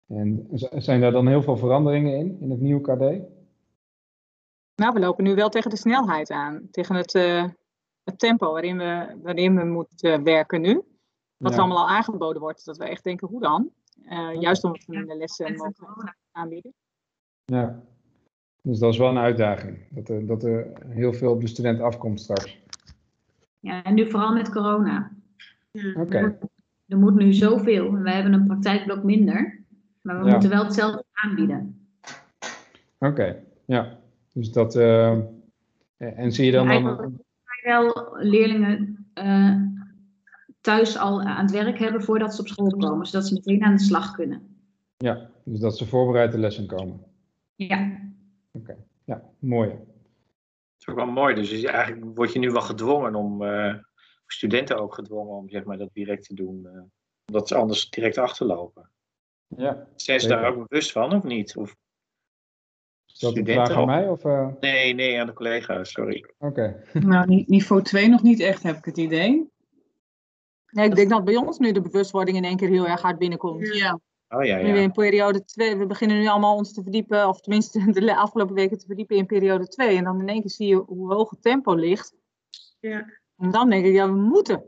En 0.07 0.47
zijn 0.77 1.01
daar 1.01 1.11
dan 1.11 1.27
heel 1.27 1.41
veel 1.41 1.57
veranderingen 1.57 2.17
in, 2.17 2.37
in 2.39 2.49
het 2.49 2.61
nieuwe 2.61 2.81
KD? 2.81 3.31
Nou, 4.75 4.93
we 4.93 4.99
lopen 4.99 5.23
nu 5.23 5.35
wel 5.35 5.49
tegen 5.49 5.69
de 5.69 5.77
snelheid 5.77 6.31
aan. 6.31 6.67
Tegen 6.71 6.95
het, 6.95 7.13
uh, 7.13 7.45
het 8.03 8.19
tempo 8.19 8.51
waarin 8.51 8.77
we, 8.77 9.19
waarin 9.21 9.55
we 9.55 9.65
moeten 9.65 10.23
werken 10.23 10.61
nu. 10.61 10.81
Wat 11.37 11.51
ja. 11.51 11.57
er 11.57 11.63
allemaal 11.63 11.83
al 11.83 11.95
aangeboden 11.95 12.41
wordt. 12.41 12.65
Dat 12.65 12.77
we 12.77 12.85
echt 12.85 13.03
denken, 13.03 13.27
hoe 13.27 13.41
dan? 13.41 13.71
Uh, 14.05 14.41
juist 14.41 14.63
omdat 14.63 14.83
we 14.85 15.05
de 15.05 15.15
lessen 15.15 15.55
mogen 15.55 16.17
aanbieden. 16.31 16.73
Ja, 17.45 17.83
dus 18.61 18.79
dat 18.79 18.93
is 18.93 18.97
wel 18.97 19.09
een 19.09 19.17
uitdaging. 19.17 19.77
Dat 19.89 20.09
er, 20.09 20.25
dat 20.25 20.43
er 20.43 20.71
heel 20.87 21.13
veel 21.13 21.31
op 21.31 21.41
de 21.41 21.47
student 21.47 21.79
afkomt 21.79 22.19
straks. 22.19 22.62
Ja, 23.63 23.83
en 23.83 23.93
nu 23.93 24.09
vooral 24.09 24.33
met 24.33 24.49
corona. 24.49 25.11
Oké. 25.71 25.99
Okay. 25.99 26.37
Er 26.87 26.97
moet 26.97 27.15
nu 27.15 27.33
zoveel. 27.33 27.91
We 27.91 28.11
hebben 28.11 28.33
een 28.33 28.45
praktijkblok 28.45 29.03
minder. 29.03 29.59
Maar 30.01 30.19
we 30.19 30.25
Ja. 30.25 30.31
moeten 30.31 30.49
wel 30.49 30.63
hetzelfde 30.63 31.03
aanbieden. 31.11 31.87
Oké, 32.99 33.35
ja. 33.65 33.97
Dus 34.33 34.51
dat... 34.51 34.75
eh, 34.75 35.17
en 35.97 36.31
zie 36.31 36.45
je 36.45 36.51
dan 36.51 36.67
dan... 36.67 36.75
Eigenlijk 36.75 37.21
wel 37.63 38.17
leerlingen 38.19 39.05
eh, 39.13 39.61
thuis 40.61 40.97
al 40.97 41.21
aan 41.21 41.41
het 41.41 41.51
werk 41.51 41.79
hebben 41.79 42.03
voordat 42.03 42.35
ze 42.35 42.41
op 42.41 42.47
school 42.47 42.77
komen. 42.77 43.05
Zodat 43.05 43.27
ze 43.27 43.33
meteen 43.33 43.63
aan 43.63 43.75
de 43.75 43.83
slag 43.83 44.11
kunnen. 44.15 44.41
Ja, 44.97 45.29
dus 45.43 45.59
dat 45.59 45.77
ze 45.77 45.85
voorbereid 45.85 46.31
de 46.31 46.37
lessen 46.39 46.67
komen. 46.67 46.99
Ja. 47.55 47.99
Oké, 48.51 48.75
ja, 49.05 49.23
mooi. 49.39 49.71
Dat 50.85 50.95
is 50.95 51.01
ook 51.01 51.05
wel 51.05 51.15
mooi. 51.23 51.35
Dus 51.35 51.63
eigenlijk 51.63 52.15
word 52.15 52.33
je 52.33 52.39
nu 52.39 52.49
wel 52.51 52.61
gedwongen 52.61 53.15
om, 53.15 53.43
eh, 53.43 53.75
studenten 54.27 54.77
ook 54.79 54.93
gedwongen 54.93 55.35
om 55.35 55.49
zeg 55.49 55.63
maar, 55.63 55.77
dat 55.77 55.89
direct 55.93 56.23
te 56.25 56.33
doen. 56.33 56.65
eh, 56.65 56.81
omdat 57.25 57.47
ze 57.47 57.55
anders 57.55 57.89
direct 57.89 58.17
achterlopen. 58.17 58.89
Ja, 59.47 59.87
Zijn 59.95 60.19
ze 60.19 60.27
Zeker. 60.27 60.41
daar 60.41 60.55
ook 60.55 60.67
bewust 60.67 60.91
van 60.91 61.13
of 61.15 61.23
niet? 61.23 61.55
Of, 61.57 61.75
is 63.07 63.19
dat 63.19 63.37
een 63.37 63.45
vraag 63.45 63.71
aan 63.71 63.85
mij? 63.85 64.09
Of, 64.09 64.25
eh, 64.25 64.47
nee, 64.59 64.93
nee, 64.93 65.19
aan 65.19 65.27
de 65.27 65.33
collega's, 65.33 65.91
sorry. 65.91 66.33
Oké, 66.37 66.83
Nou, 66.93 67.27
ni- 67.27 67.43
niveau 67.47 67.81
2 67.81 68.07
nog 68.09 68.21
niet 68.21 68.39
echt, 68.39 68.63
heb 68.63 68.77
ik 68.77 68.85
het 68.85 68.97
idee. 68.97 69.51
Nee, 70.69 70.85
ik 70.89 70.95
denk 70.95 71.09
dat 71.09 71.23
bij 71.25 71.35
ons 71.35 71.57
nu 71.59 71.71
de 71.71 71.81
bewustwording 71.81 72.37
in 72.37 72.43
één 72.43 72.57
keer 72.57 72.69
heel 72.69 72.87
erg 72.87 73.01
hard 73.01 73.17
binnenkomt. 73.17 73.67
Ja. 73.75 73.99
Oh 74.33 74.43
ja, 74.45 74.57
Nu 74.57 74.67
ja. 74.67 74.75
in 74.81 74.91
periode 74.91 75.43
2, 75.45 75.77
we 75.77 75.85
beginnen 75.85 76.17
nu 76.19 76.27
allemaal 76.27 76.55
ons 76.55 76.73
te 76.73 76.81
verdiepen, 76.83 77.27
of 77.27 77.41
tenminste 77.41 77.79
de 77.91 78.15
afgelopen 78.15 78.55
weken 78.55 78.77
te 78.77 78.85
verdiepen 78.85 79.15
in 79.15 79.25
periode 79.25 79.67
2. 79.67 79.97
En 79.97 80.03
dan 80.03 80.19
in 80.21 80.27
één 80.29 80.41
keer 80.41 80.49
zie 80.49 80.67
je 80.67 80.75
hoe 80.75 81.13
hoog 81.13 81.29
het 81.29 81.41
tempo 81.41 81.73
ligt. 81.73 82.13
Ja. 82.79 83.09
En 83.37 83.51
dan 83.51 83.69
denk 83.69 83.85
ik, 83.85 83.93
ja, 83.93 84.07
we 84.07 84.15
moeten. 84.15 84.63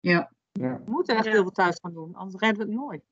Ja. 0.00 0.32
ja. 0.52 0.80
We 0.84 0.90
moeten 0.90 1.16
echt 1.16 1.24
Ja. 1.24 1.30
heel 1.30 1.42
veel 1.42 1.50
thuis 1.50 1.78
gaan 1.82 1.92
doen, 1.92 2.14
anders 2.14 2.42
redden 2.42 2.66
we 2.66 2.72
het 2.72 2.80
nooit. 2.80 3.02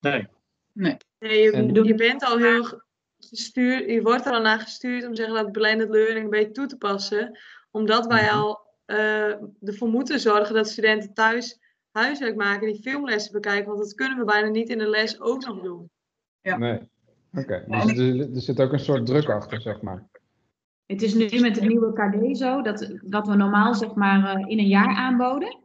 Nee. 0.00 0.28
Nee. 0.72 0.96
Nee, 1.18 1.42
je, 1.42 1.52
En- 1.52 1.84
je 1.84 1.94
bent 1.94 2.24
al 2.24 2.38
heel 2.38 2.64
ge- 2.64 2.82
gestuurd, 3.18 3.90
je 3.90 4.02
wordt 4.02 4.26
er 4.26 4.32
al 4.32 4.40
naar 4.40 4.60
gestuurd 4.60 5.06
om 5.06 5.14
zeggen 5.14 5.34
dat 5.34 5.52
blended 5.52 5.88
learning 5.88 6.24
een 6.24 6.30
beetje 6.30 6.50
toe 6.52 6.66
te 6.66 6.76
passen. 6.78 7.38
Omdat 7.70 8.06
wij 8.06 8.22
Mhm. 8.26 8.34
al 8.38 8.60
eh, 8.84 9.34
ervoor 9.62 9.88
moeten 9.88 10.20
zorgen 10.20 10.54
dat 10.54 10.68
studenten 10.68 11.12
thuis 11.14 11.60
huiswerk 11.92 12.36
maken, 12.36 12.72
die 12.72 12.82
filmlessen 12.82 13.32
bekijken. 13.32 13.66
Want 13.66 13.78
dat 13.78 13.94
kunnen 13.94 14.18
we 14.18 14.24
bijna 14.24 14.48
niet 14.48 14.68
in 14.68 14.78
de 14.78 14.88
les 14.88 15.20
ook 15.20 15.46
nog 15.46 15.62
doen. 15.62 15.90
Ja. 16.40 16.56
Nee. 16.56 16.78
Oké, 17.34 17.64
dus 17.68 17.98
er, 17.98 18.34
er 18.34 18.40
zit 18.40 18.60
ook 18.60 18.72
een 18.72 18.78
soort 18.78 19.06
druk 19.06 19.28
achter, 19.28 19.60
zeg 19.60 19.80
maar. 19.80 20.08
Het 20.86 21.02
is 21.02 21.14
nu 21.14 21.40
met 21.40 21.56
het 21.56 21.68
nieuwe 21.68 21.92
KD 21.92 22.36
zo 22.38 22.62
dat 22.62 22.92
wat 23.02 23.26
we 23.26 23.34
normaal 23.34 23.74
zeg 23.74 23.94
maar 23.94 24.36
eh, 24.36 24.48
in 24.48 24.58
een 24.58 24.68
jaar 24.68 24.96
aanboden. 24.96 25.58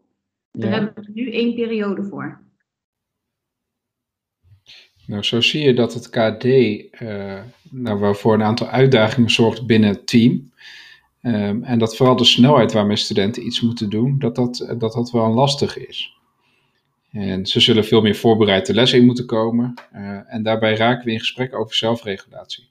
Daar 0.52 0.70
Ja. 0.70 0.76
hebben 0.76 1.04
we 1.04 1.12
nu 1.14 1.32
één 1.32 1.56
periode 1.56 2.04
voor. 2.04 2.42
Nou, 5.06 5.24
zo 5.24 5.42
zie 5.42 5.64
je 5.64 5.74
dat 5.74 5.94
het 5.94 6.10
KD 6.10 6.44
eh 6.92 7.44
nou, 7.72 8.00
wel 8.00 8.14
voor 8.14 8.34
een 8.34 8.44
aantal 8.44 8.68
uitdagingen 8.68 9.30
zorgt 9.30 9.66
binnen 9.66 9.90
het 9.90 10.08
team. 10.08 10.52
Ehm, 11.22 11.64
en 11.64 11.80
dat 11.80 11.96
vooral 11.96 12.16
de 12.16 12.26
snelheid 12.26 12.72
waarmee 12.72 12.96
studenten 12.96 13.46
iets 13.46 13.62
moeten 13.62 13.90
doen, 13.90 14.20
dat 14.20 14.36
dat, 14.36 14.76
dat, 14.78 14.94
dat 14.94 15.12
wel 15.12 15.26
een 15.26 15.32
lastig 15.32 15.78
is. 15.78 16.17
En 17.18 17.46
ze 17.46 17.60
zullen 17.60 17.86
veel 17.86 18.02
meer 18.02 18.16
voorbereid 18.16 18.66
de 18.66 18.74
les 18.74 18.94
in 18.94 19.06
moeten 19.06 19.26
komen. 19.26 19.74
eh, 19.92 20.34
en 20.34 20.44
daarbij 20.44 20.76
raken 20.76 21.06
we 21.06 21.12
in 21.12 21.20
gesprek 21.20 21.56
over 21.56 21.76
zelfregulatie. 21.76 22.70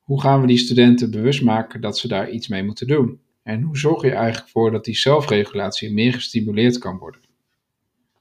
Hoe 0.00 0.20
gaan 0.20 0.40
we 0.40 0.46
die 0.46 0.58
studenten 0.58 1.10
bewust 1.10 1.42
maken 1.42 1.80
dat 1.80 1.98
ze 1.98 2.08
daar 2.08 2.30
iets 2.30 2.48
mee 2.48 2.62
moeten 2.62 2.86
doen? 2.86 3.20
En 3.42 3.62
hoe 3.62 3.78
zorg 3.78 4.02
je 4.02 4.10
eigenlijk 4.10 4.48
voor 4.50 4.70
dat 4.70 4.84
die 4.84 4.96
zelfregulatie 4.96 5.92
meer 5.92 6.12
gestimuleerd 6.12 6.78
kan 6.78 6.98
worden? 6.98 7.20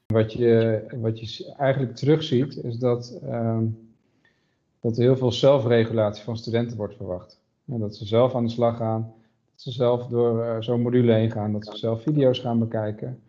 Wat 0.07 0.33
je, 0.33 0.81
wat 1.01 1.19
je 1.19 1.53
eigenlijk 1.57 1.95
terugziet, 1.95 2.63
is 2.63 2.77
dat, 2.77 3.19
ehm, 3.23 3.65
dat 4.81 4.97
er 4.97 5.03
heel 5.03 5.17
veel 5.17 5.31
zelfregulatie 5.31 6.23
van 6.23 6.37
studenten 6.37 6.77
wordt 6.77 6.95
verwacht. 6.95 7.39
Dat 7.65 7.95
ze 7.95 8.05
zelf 8.05 8.35
aan 8.35 8.45
de 8.45 8.51
slag 8.51 8.77
gaan, 8.77 9.13
dat 9.51 9.61
ze 9.61 9.71
zelf 9.71 10.07
door 10.07 10.43
eh, 10.43 10.55
zo'n 10.59 10.81
module 10.81 11.13
heen 11.13 11.31
gaan, 11.31 11.51
dat 11.51 11.65
ze 11.65 11.77
zelf 11.77 12.01
video's 12.01 12.39
gaan 12.39 12.59
bekijken. 12.59 13.21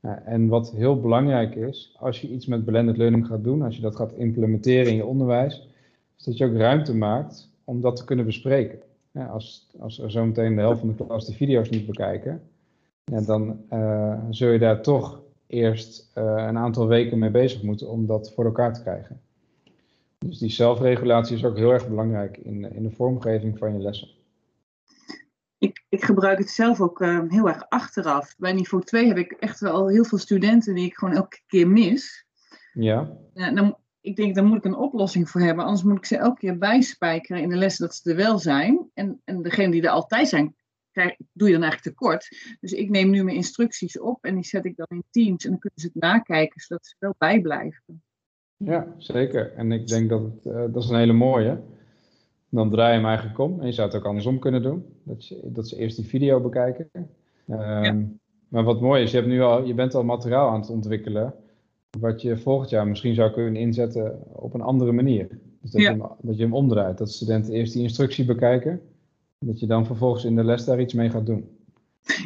En 0.00 0.48
wat 0.48 0.72
heel 0.72 1.00
belangrijk 1.00 1.54
is, 1.54 1.96
als 1.98 2.20
je 2.20 2.28
iets 2.28 2.46
met 2.46 2.64
blended 2.64 2.96
learning 2.96 3.26
gaat 3.26 3.44
doen, 3.44 3.62
als 3.62 3.76
je 3.76 3.82
dat 3.82 3.96
gaat 3.96 4.12
implementeren 4.12 4.90
in 4.90 4.96
je 4.96 5.06
onderwijs, 5.06 5.68
is 6.18 6.24
dat 6.24 6.36
je 6.36 6.44
ook 6.44 6.56
ruimte 6.56 6.94
maakt 6.94 7.50
om 7.64 7.80
dat 7.80 7.96
te 7.96 8.04
kunnen 8.04 8.24
bespreken. 8.24 8.78
Als, 9.30 9.68
als 9.78 10.00
er 10.00 10.10
zometeen 10.10 10.54
de 10.54 10.60
helft 10.60 10.80
van 10.80 10.88
de 10.88 11.04
klas 11.04 11.26
de 11.26 11.32
video's 11.32 11.70
niet 11.70 11.86
bekijken, 11.86 12.42
ja, 13.04 13.20
dan 13.20 13.60
uh, 13.72 14.18
zul 14.30 14.48
je 14.50 14.58
daar 14.58 14.82
toch 14.82 15.20
eerst 15.46 16.10
uh, 16.14 16.24
een 16.24 16.58
aantal 16.58 16.86
weken 16.86 17.18
mee 17.18 17.30
bezig 17.30 17.62
moeten 17.62 17.88
om 17.88 18.06
dat 18.06 18.32
voor 18.34 18.44
elkaar 18.44 18.74
te 18.74 18.82
krijgen. 18.82 19.20
Dus 20.18 20.38
die 20.38 20.50
zelfregulatie 20.50 21.36
is 21.36 21.44
ook 21.44 21.56
heel 21.56 21.72
erg 21.72 21.88
belangrijk 21.88 22.36
in, 22.36 22.72
in 22.72 22.82
de 22.82 22.90
vormgeving 22.90 23.58
van 23.58 23.72
je 23.72 23.78
lessen. 23.78 24.08
Ik, 25.98 26.04
ik 26.04 26.10
gebruik 26.10 26.38
het 26.38 26.50
zelf 26.50 26.80
ook 26.80 27.00
uh, 27.00 27.20
heel 27.28 27.48
erg 27.48 27.68
achteraf. 27.68 28.34
Bij 28.36 28.52
niveau 28.52 28.84
2 28.84 29.06
heb 29.06 29.18
ik 29.18 29.32
echt 29.32 29.60
wel 29.60 29.88
heel 29.88 30.04
veel 30.04 30.18
studenten 30.18 30.74
die 30.74 30.86
ik 30.86 30.94
gewoon 30.94 31.14
elke 31.14 31.40
keer 31.46 31.68
mis. 31.68 32.26
Ja. 32.72 33.18
dan, 33.32 33.76
ik 34.00 34.16
denk, 34.16 34.34
daar 34.34 34.44
moet 34.44 34.56
ik 34.56 34.64
een 34.64 34.76
oplossing 34.76 35.30
voor 35.30 35.40
hebben. 35.40 35.64
Anders 35.64 35.82
moet 35.82 35.96
ik 35.96 36.04
ze 36.04 36.16
elke 36.16 36.38
keer 36.38 36.58
bijspijkeren 36.58 37.42
in 37.42 37.48
de 37.48 37.56
les 37.56 37.76
dat 37.76 37.94
ze 37.94 38.10
er 38.10 38.16
wel 38.16 38.38
zijn. 38.38 38.90
En, 38.94 39.20
en 39.24 39.42
degene 39.42 39.70
die 39.70 39.82
er 39.82 39.88
altijd 39.88 40.28
zijn, 40.28 40.54
krijg, 40.90 41.16
doe 41.32 41.48
je 41.48 41.54
dan 41.54 41.62
eigenlijk 41.62 41.96
tekort. 41.96 42.56
Dus 42.60 42.72
ik 42.72 42.90
neem 42.90 43.10
nu 43.10 43.24
mijn 43.24 43.36
instructies 43.36 43.98
op 43.98 44.24
en 44.24 44.34
die 44.34 44.44
zet 44.44 44.64
ik 44.64 44.76
dan 44.76 44.86
in 44.88 45.04
Teams. 45.10 45.44
En 45.44 45.50
dan 45.50 45.58
kunnen 45.58 45.80
ze 45.80 45.86
het 45.86 46.02
nakijken, 46.02 46.60
zodat 46.60 46.86
ze 46.86 46.94
wel 46.98 47.14
bijblijven. 47.18 48.02
Ja, 48.56 48.94
zeker. 48.96 49.52
En 49.52 49.72
ik 49.72 49.86
denk 49.86 50.08
dat 50.08 50.22
het, 50.22 50.44
uh, 50.44 50.54
dat 50.72 50.82
is 50.82 50.88
een 50.88 50.98
hele 50.98 51.12
mooie. 51.12 51.62
Dan 52.50 52.70
draai 52.70 52.90
je 52.90 52.96
hem 52.96 53.06
eigenlijk 53.06 53.38
om. 53.38 53.60
En 53.60 53.66
je 53.66 53.72
zou 53.72 53.88
het 53.88 53.96
ook 53.96 54.04
andersom 54.04 54.38
kunnen 54.38 54.62
doen. 54.62 54.84
Dat, 55.02 55.26
je, 55.26 55.40
dat 55.44 55.68
ze 55.68 55.76
eerst 55.76 55.96
die 55.96 56.06
video 56.06 56.40
bekijken. 56.40 56.90
Um, 56.94 57.06
ja. 57.48 58.04
Maar 58.48 58.64
wat 58.64 58.80
mooi 58.80 59.02
is, 59.02 59.10
je, 59.10 59.16
hebt 59.16 59.28
nu 59.28 59.40
al, 59.40 59.64
je 59.64 59.74
bent 59.74 59.94
al 59.94 60.04
materiaal 60.04 60.50
aan 60.50 60.60
het 60.60 60.70
ontwikkelen. 60.70 61.34
Wat 62.00 62.22
je 62.22 62.36
volgend 62.36 62.70
jaar 62.70 62.86
misschien 62.86 63.14
zou 63.14 63.30
kunnen 63.30 63.56
inzetten 63.56 64.22
op 64.32 64.54
een 64.54 64.60
andere 64.60 64.92
manier. 64.92 65.28
Dus 65.60 65.70
dat, 65.70 65.80
ja. 65.80 65.90
je, 65.90 65.96
hem, 65.96 66.08
dat 66.20 66.36
je 66.36 66.42
hem 66.42 66.54
omdraait. 66.54 66.98
Dat 66.98 67.10
studenten 67.10 67.52
eerst 67.52 67.72
die 67.72 67.82
instructie 67.82 68.24
bekijken. 68.24 68.80
Dat 69.38 69.60
je 69.60 69.66
dan 69.66 69.86
vervolgens 69.86 70.24
in 70.24 70.36
de 70.36 70.44
les 70.44 70.64
daar 70.64 70.80
iets 70.80 70.94
mee 70.94 71.10
gaat 71.10 71.26
doen. 71.26 71.48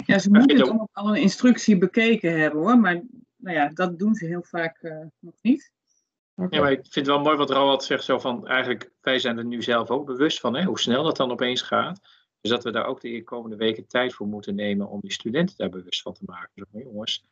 Ja, 0.06 0.18
ze 0.18 0.30
moeten 0.30 0.58
het 0.58 0.70
ook 0.70 0.88
al 0.92 1.08
een 1.08 1.22
instructie 1.22 1.78
bekeken 1.78 2.40
hebben 2.40 2.60
hoor. 2.60 2.78
Maar 2.78 3.02
nou 3.36 3.56
ja, 3.56 3.68
dat 3.68 3.98
doen 3.98 4.14
ze 4.14 4.26
heel 4.26 4.42
vaak 4.42 4.78
uh, 4.82 4.96
nog 5.18 5.34
niet. 5.40 5.72
Ja, 6.34 6.60
maar 6.60 6.72
ik 6.72 6.80
vind 6.80 6.94
het 6.94 7.06
wel 7.06 7.20
mooi 7.20 7.36
wat 7.36 7.50
Roald 7.50 7.84
zegt, 7.84 8.04
zo 8.04 8.18
van 8.18 8.46
eigenlijk, 8.46 8.92
wij 9.00 9.18
zijn 9.18 9.38
er 9.38 9.44
nu 9.44 9.62
zelf 9.62 9.90
ook 9.90 10.06
bewust 10.06 10.40
van, 10.40 10.54
hè, 10.54 10.64
hoe 10.64 10.80
snel 10.80 11.02
dat 11.02 11.16
dan 11.16 11.30
opeens 11.30 11.62
gaat. 11.62 12.00
Dus 12.40 12.50
dat 12.50 12.64
we 12.64 12.70
daar 12.70 12.86
ook 12.86 13.00
de 13.00 13.24
komende 13.24 13.56
weken 13.56 13.86
tijd 13.86 14.14
voor 14.14 14.26
moeten 14.26 14.54
nemen 14.54 14.88
om 14.88 15.00
die 15.00 15.12
studenten 15.12 15.56
daar 15.56 15.68
bewust 15.68 16.02
van 16.02 16.12
te 16.12 16.22
maken. 16.24 16.66
Jongens, 16.72 17.24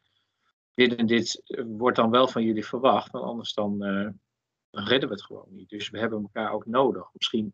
dit 0.75 0.95
en 0.95 1.07
dit 1.07 1.43
wordt 1.67 1.97
dan 1.97 2.11
wel 2.11 2.29
van 2.29 2.43
jullie 2.43 2.67
verwacht, 2.67 3.11
want 3.11 3.25
anders 3.25 3.55
dan, 3.55 3.85
uh, 3.85 4.09
redden 4.71 5.09
we 5.09 5.15
het 5.15 5.25
gewoon 5.25 5.47
niet. 5.49 5.69
Dus 5.69 5.91
we 5.91 5.99
hebben 5.99 6.23
elkaar 6.23 6.53
ook 6.53 6.67
nodig. 6.67 7.11
Misschien 7.13 7.53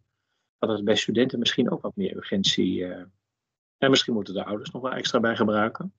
had 0.58 0.70
het 0.70 0.84
bij 0.84 0.96
studenten 0.96 1.38
misschien 1.38 1.70
ook 1.70 1.82
wat 1.82 1.96
meer 1.96 2.16
urgentie. 2.16 2.78
Uh, 2.78 3.02
en 3.78 3.90
misschien 3.90 4.14
moeten 4.14 4.34
de 4.34 4.44
ouders 4.44 4.70
nog 4.70 4.82
wel 4.82 4.92
extra 4.92 5.20
bij 5.20 5.36
gebruiken. 5.36 5.94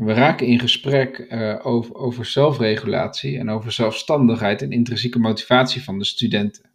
We 0.00 0.12
raken 0.12 0.46
in 0.46 0.58
gesprek 0.58 1.18
uh, 1.18 1.66
over, 1.66 1.94
over 1.94 2.24
zelfregulatie 2.24 3.38
en 3.38 3.50
over 3.50 3.72
zelfstandigheid 3.72 4.62
en 4.62 4.72
intrinsieke 4.72 5.18
motivatie 5.18 5.82
van 5.82 5.98
de 5.98 6.04
studenten. 6.04 6.70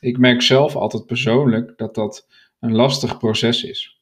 Ik 0.00 0.18
merk 0.18 0.42
zelf 0.42 0.76
altijd 0.76 1.06
persoonlijk 1.06 1.78
dat 1.78 1.94
dat 1.94 2.28
een 2.60 2.72
lastig 2.72 3.18
proces 3.18 3.64
is. 3.64 4.00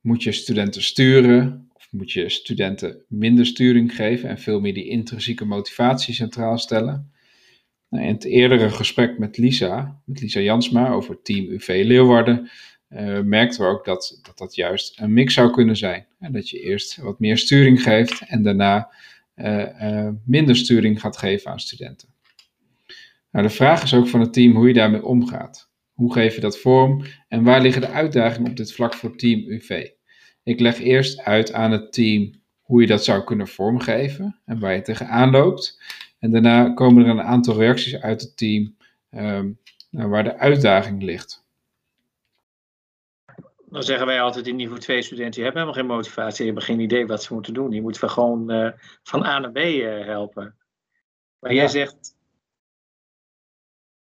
Moet 0.00 0.22
je 0.22 0.32
studenten 0.32 0.82
sturen 0.82 1.70
of 1.72 1.88
moet 1.90 2.12
je 2.12 2.28
studenten 2.28 3.04
minder 3.08 3.46
sturing 3.46 3.94
geven 3.94 4.28
en 4.28 4.38
veel 4.38 4.60
meer 4.60 4.74
die 4.74 4.88
intrinsieke 4.88 5.44
motivatie 5.44 6.14
centraal 6.14 6.58
stellen? 6.58 7.12
Nou, 7.88 8.04
in 8.04 8.12
het 8.12 8.24
eerdere 8.24 8.70
gesprek 8.70 9.18
met 9.18 9.38
Lisa, 9.38 10.02
met 10.04 10.20
Lisa 10.20 10.40
Jansma 10.40 10.90
over 10.90 11.22
Team 11.22 11.46
UV 11.46 11.82
Leeuwarden, 11.84 12.50
uh, 12.90 13.20
merkten 13.20 13.60
we 13.60 13.66
ook 13.66 13.84
dat, 13.84 14.18
dat 14.22 14.38
dat 14.38 14.54
juist 14.54 15.00
een 15.00 15.12
mix 15.12 15.34
zou 15.34 15.50
kunnen 15.50 15.76
zijn. 15.76 16.06
En 16.22 16.32
dat 16.32 16.48
je 16.48 16.60
eerst 16.60 16.96
wat 16.96 17.20
meer 17.20 17.38
sturing 17.38 17.82
geeft 17.82 18.22
en 18.26 18.42
daarna 18.42 18.92
uh, 19.36 19.66
uh, 19.82 20.08
minder 20.24 20.56
sturing 20.56 21.00
gaat 21.00 21.16
geven 21.16 21.50
aan 21.50 21.60
studenten. 21.60 22.08
Nou, 23.30 23.46
de 23.46 23.52
vraag 23.52 23.82
is 23.82 23.94
ook 23.94 24.08
van 24.08 24.20
het 24.20 24.32
team 24.32 24.54
hoe 24.54 24.68
je 24.68 24.74
daarmee 24.74 25.04
omgaat. 25.04 25.70
Hoe 25.92 26.12
geef 26.12 26.34
je 26.34 26.40
dat 26.40 26.58
vorm 26.58 27.04
en 27.28 27.42
waar 27.42 27.60
liggen 27.60 27.80
de 27.80 27.88
uitdagingen 27.88 28.50
op 28.50 28.56
dit 28.56 28.72
vlak 28.72 28.94
voor 28.94 29.16
Team 29.16 29.44
UV? 29.46 29.88
Ik 30.42 30.60
leg 30.60 30.80
eerst 30.80 31.20
uit 31.20 31.52
aan 31.52 31.70
het 31.70 31.92
team 31.92 32.34
hoe 32.60 32.80
je 32.80 32.86
dat 32.86 33.04
zou 33.04 33.24
kunnen 33.24 33.48
vormgeven 33.48 34.40
en 34.44 34.58
waar 34.58 34.74
je 34.74 34.82
tegenaan 34.82 35.30
loopt. 35.30 35.82
En 36.18 36.30
daarna 36.30 36.72
komen 36.72 37.04
er 37.04 37.10
een 37.10 37.22
aantal 37.22 37.56
reacties 37.56 38.00
uit 38.00 38.20
het 38.20 38.36
team 38.36 38.76
um, 39.10 39.58
waar 39.90 40.24
de 40.24 40.38
uitdaging 40.38 41.02
ligt. 41.02 41.41
Dan 43.72 43.82
zeggen 43.82 44.06
wij 44.06 44.22
altijd 44.22 44.46
in 44.46 44.56
niveau 44.56 44.80
2 44.80 45.02
studenten, 45.02 45.40
je 45.40 45.42
hebt 45.42 45.54
helemaal 45.54 45.74
geen 45.74 45.86
motivatie, 45.86 46.46
je 46.46 46.52
hebt 46.52 46.64
geen 46.64 46.80
idee 46.80 47.06
wat 47.06 47.22
ze 47.22 47.34
moeten 47.34 47.54
doen. 47.54 47.70
Je 47.70 47.82
moet 47.82 47.98
gewoon 47.98 48.50
uh, 48.50 48.72
van 49.02 49.24
A 49.24 49.38
naar 49.38 49.52
B 49.52 49.56
uh, 49.56 50.04
helpen. 50.04 50.56
Maar 51.38 51.50
ja. 51.50 51.56
jij 51.56 51.68
zegt, 51.68 52.16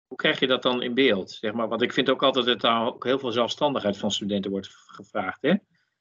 hoe 0.06 0.16
krijg 0.16 0.40
je 0.40 0.46
dat 0.46 0.62
dan 0.62 0.82
in 0.82 0.94
beeld? 0.94 1.30
Zeg 1.30 1.52
maar, 1.52 1.68
want 1.68 1.82
ik 1.82 1.92
vind 1.92 2.10
ook 2.10 2.22
altijd 2.22 2.46
dat 2.46 2.60
daar 2.60 2.86
ook 2.86 3.04
heel 3.04 3.18
veel 3.18 3.32
zelfstandigheid 3.32 3.96
van 3.96 4.10
studenten 4.10 4.50
wordt 4.50 4.68
gevraagd. 4.68 5.42
Hè? 5.42 5.54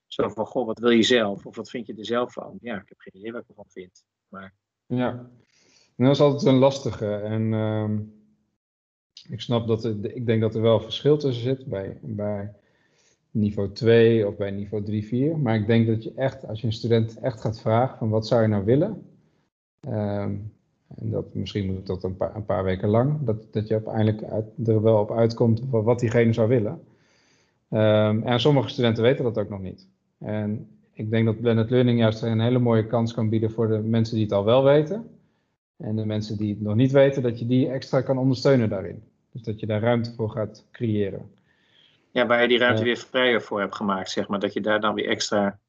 Zo 0.07 0.29
van, 0.29 0.45
goh, 0.45 0.65
wat 0.65 0.79
wil 0.79 0.89
je 0.89 1.03
zelf? 1.03 1.45
Of 1.45 1.55
wat 1.55 1.69
vind 1.69 1.87
je 1.87 1.95
er 1.95 2.05
zelf 2.05 2.33
van? 2.33 2.57
Ja, 2.61 2.81
ik 2.81 2.89
heb 2.89 2.99
geen 2.99 3.17
idee 3.17 3.31
wat 3.31 3.41
ik 3.41 3.49
ervan 3.49 3.69
vind. 3.69 4.03
Maar... 4.27 4.53
Ja, 4.85 5.09
en 5.95 6.05
dat 6.05 6.15
is 6.15 6.21
altijd 6.21 6.45
een 6.45 6.59
lastige. 6.59 7.15
En 7.15 7.51
uh, 7.51 7.89
ik 9.29 9.41
snap 9.41 9.67
dat, 9.67 9.83
er, 9.83 10.15
ik 10.15 10.25
denk 10.25 10.41
dat 10.41 10.55
er 10.55 10.61
wel 10.61 10.79
verschil 10.79 11.17
tussen 11.17 11.43
zit 11.43 11.65
bij... 11.65 11.99
bij 12.01 12.59
niveau 13.31 13.71
2 13.71 14.27
of 14.27 14.37
bij 14.37 14.51
niveau 14.51 14.83
3, 14.83 15.05
4. 15.05 15.37
Maar 15.37 15.55
ik 15.55 15.67
denk 15.67 15.87
dat 15.87 16.03
je 16.03 16.13
echt, 16.15 16.47
als 16.47 16.61
je 16.61 16.67
een 16.67 16.73
student 16.73 17.19
echt 17.19 17.41
gaat 17.41 17.61
vragen 17.61 17.97
van 17.97 18.09
wat 18.09 18.27
zou 18.27 18.41
je 18.41 18.47
nou 18.47 18.65
willen, 18.65 19.05
um, 19.87 20.51
en 20.95 21.09
dat, 21.09 21.33
misschien 21.33 21.73
moet 21.73 21.87
dat 21.87 22.03
een 22.03 22.17
paar, 22.17 22.35
een 22.35 22.45
paar 22.45 22.63
weken 22.63 22.89
lang, 22.89 23.17
dat, 23.21 23.53
dat 23.53 23.67
je 23.67 23.73
uiteindelijk 23.73 24.23
uit, 24.23 24.45
er 24.65 24.81
wel 24.81 24.99
op 24.99 25.11
uitkomt 25.11 25.61
wat 25.69 25.99
diegene 25.99 26.33
zou 26.33 26.47
willen. 26.47 26.81
Um, 27.69 28.23
en 28.23 28.39
sommige 28.39 28.69
studenten 28.69 29.03
weten 29.03 29.23
dat 29.23 29.37
ook 29.37 29.49
nog 29.49 29.61
niet. 29.61 29.87
En 30.17 30.67
ik 30.93 31.09
denk 31.09 31.25
dat 31.25 31.41
blended 31.41 31.69
learning 31.69 31.99
juist 31.99 32.21
een 32.21 32.39
hele 32.39 32.59
mooie 32.59 32.87
kans 32.87 33.13
kan 33.13 33.29
bieden 33.29 33.51
voor 33.51 33.67
de 33.67 33.77
mensen 33.77 34.15
die 34.15 34.23
het 34.23 34.33
al 34.33 34.45
wel 34.45 34.63
weten. 34.63 35.09
En 35.77 35.95
de 35.95 36.05
mensen 36.05 36.37
die 36.37 36.49
het 36.49 36.61
nog 36.61 36.75
niet 36.75 36.91
weten, 36.91 37.21
dat 37.21 37.39
je 37.39 37.45
die 37.45 37.69
extra 37.69 38.01
kan 38.01 38.17
ondersteunen 38.17 38.69
daarin. 38.69 39.03
Dus 39.31 39.41
dat 39.41 39.59
je 39.59 39.65
daar 39.65 39.81
ruimte 39.81 40.13
voor 40.13 40.29
gaat 40.29 40.65
creëren. 40.71 41.29
Ja, 42.11 42.25
waar 42.25 42.41
je 42.41 42.47
die 42.47 42.57
ruimte 42.57 42.83
weer 42.83 42.97
vrijer 42.97 43.41
voor 43.41 43.59
hebt 43.59 43.75
gemaakt, 43.75 44.09
zeg 44.09 44.27
maar. 44.27 44.39
Dat 44.39 44.53
je 44.53 44.61
daar 44.61 44.79
dan 44.81 44.95
weer 44.95 45.07
extra 45.07 45.59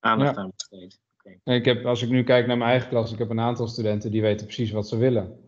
aandacht 0.00 0.36
aan 0.36 0.52
besteedt. 0.56 1.00
Okay. 1.18 1.56
Ik 1.56 1.64
heb, 1.64 1.84
als 1.84 2.02
ik 2.02 2.08
nu 2.08 2.24
kijk 2.24 2.46
naar 2.46 2.58
mijn 2.58 2.70
eigen 2.70 2.88
klas, 2.88 3.12
ik 3.12 3.18
heb 3.18 3.30
een 3.30 3.40
aantal 3.40 3.68
studenten 3.68 4.10
die 4.10 4.22
weten 4.22 4.46
precies 4.46 4.70
wat 4.70 4.88
ze 4.88 4.96
willen. 4.96 5.38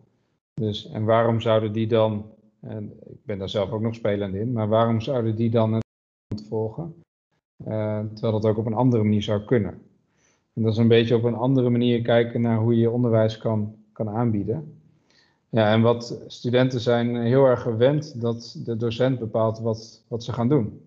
Dus, 0.53 0.89
en 0.91 1.05
waarom 1.05 1.41
zouden 1.41 1.71
die 1.71 1.87
dan, 1.87 2.33
en 2.61 2.99
ik 3.05 3.25
ben 3.25 3.37
daar 3.37 3.49
zelf 3.49 3.71
ook 3.71 3.81
nog 3.81 3.95
spelend 3.95 4.35
in, 4.35 4.51
maar 4.51 4.67
waarom 4.67 5.01
zouden 5.01 5.35
die 5.35 5.49
dan 5.49 5.73
het 6.27 6.47
volgen? 6.47 7.03
Uh, 7.67 7.99
terwijl 8.13 8.39
dat 8.39 8.45
ook 8.45 8.57
op 8.57 8.65
een 8.65 8.73
andere 8.73 9.03
manier 9.03 9.23
zou 9.23 9.43
kunnen. 9.43 9.81
En 10.53 10.63
dat 10.63 10.71
is 10.71 10.77
een 10.77 10.87
beetje 10.87 11.15
op 11.15 11.23
een 11.23 11.35
andere 11.35 11.69
manier 11.69 12.01
kijken 12.01 12.41
naar 12.41 12.57
hoe 12.57 12.77
je 12.77 12.89
onderwijs 12.89 13.37
kan, 13.37 13.75
kan 13.93 14.09
aanbieden. 14.09 14.78
Ja, 15.49 15.73
en 15.73 15.81
wat 15.81 16.21
studenten 16.27 16.79
zijn 16.79 17.15
heel 17.15 17.45
erg 17.45 17.61
gewend 17.61 18.21
dat 18.21 18.59
de 18.65 18.77
docent 18.77 19.19
bepaalt 19.19 19.59
wat, 19.59 20.03
wat 20.07 20.23
ze 20.23 20.33
gaan 20.33 20.49
doen. 20.49 20.81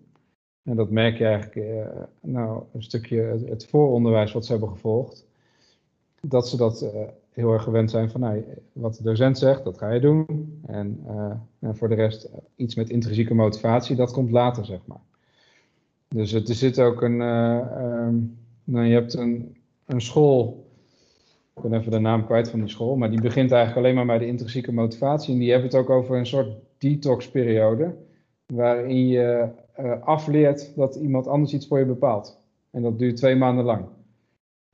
En 0.63 0.75
dat 0.75 0.89
merk 0.89 1.17
je 1.17 1.25
eigenlijk, 1.25 1.55
uh, 1.55 2.03
nou, 2.21 2.63
een 2.73 2.83
stukje 2.83 3.21
het, 3.45 3.65
vooronderwijs 3.65 4.31
wat 4.31 4.45
ze 4.45 4.51
hebben 4.51 4.69
gevolgd. 4.69 5.25
Dat 6.21 6.49
ze 6.49 6.57
dat 6.57 6.81
uh, 6.81 6.89
heel 7.29 7.53
erg 7.53 7.63
gewend 7.63 7.91
zijn 7.91 8.09
van, 8.09 8.21
nou, 8.21 8.43
wat 8.73 8.95
de 8.95 9.03
docent 9.03 9.37
zegt, 9.37 9.63
dat 9.63 9.77
ga 9.77 9.89
je 9.89 9.99
doen. 9.99 10.25
En, 10.65 10.99
en 11.59 11.75
voor 11.75 11.89
de 11.89 11.95
rest 11.95 12.29
iets 12.55 12.75
met 12.75 12.89
intrinsieke 12.89 13.33
motivatie, 13.33 13.95
dat 13.95 14.11
komt 14.11 14.31
later, 14.31 14.65
zeg 14.65 14.79
maar. 14.85 15.01
Dus 16.07 16.31
het, 16.31 16.49
er 16.49 16.55
zit 16.55 16.79
ook 16.79 17.01
een, 17.01 17.21
um, 17.21 18.37
nou, 18.63 18.85
je 18.85 18.93
hebt 18.93 19.13
een, 19.13 19.57
een 19.85 20.01
school 20.01 20.62
ik 21.55 21.61
ben 21.61 21.73
even 21.73 21.91
de 21.91 21.99
naam 21.99 22.25
kwijt 22.25 22.49
van 22.49 22.59
die 22.59 22.69
school, 22.69 22.95
maar 22.95 23.09
die 23.09 23.21
begint 23.21 23.51
eigenlijk 23.51 23.85
alleen 23.85 23.95
maar 23.95 24.17
bij 24.17 24.25
de 24.25 24.31
intrinsieke 24.31 24.73
motivatie. 24.73 25.33
En 25.33 25.39
die 25.39 25.51
hebben 25.51 25.69
het 25.69 25.79
ook 25.79 25.89
over 25.89 26.17
een 26.17 26.25
soort 26.25 26.55
detox-periode, 26.77 27.95
waarin 28.45 29.07
je 29.07 29.49
uh, 29.79 30.01
afleert 30.01 30.75
dat 30.75 30.95
iemand 30.95 31.27
anders 31.27 31.53
iets 31.53 31.67
voor 31.67 31.79
je 31.79 31.85
bepaalt. 31.85 32.41
En 32.71 32.81
dat 32.81 32.99
duurt 32.99 33.15
twee 33.15 33.35
maanden 33.35 33.65
lang. 33.65 33.85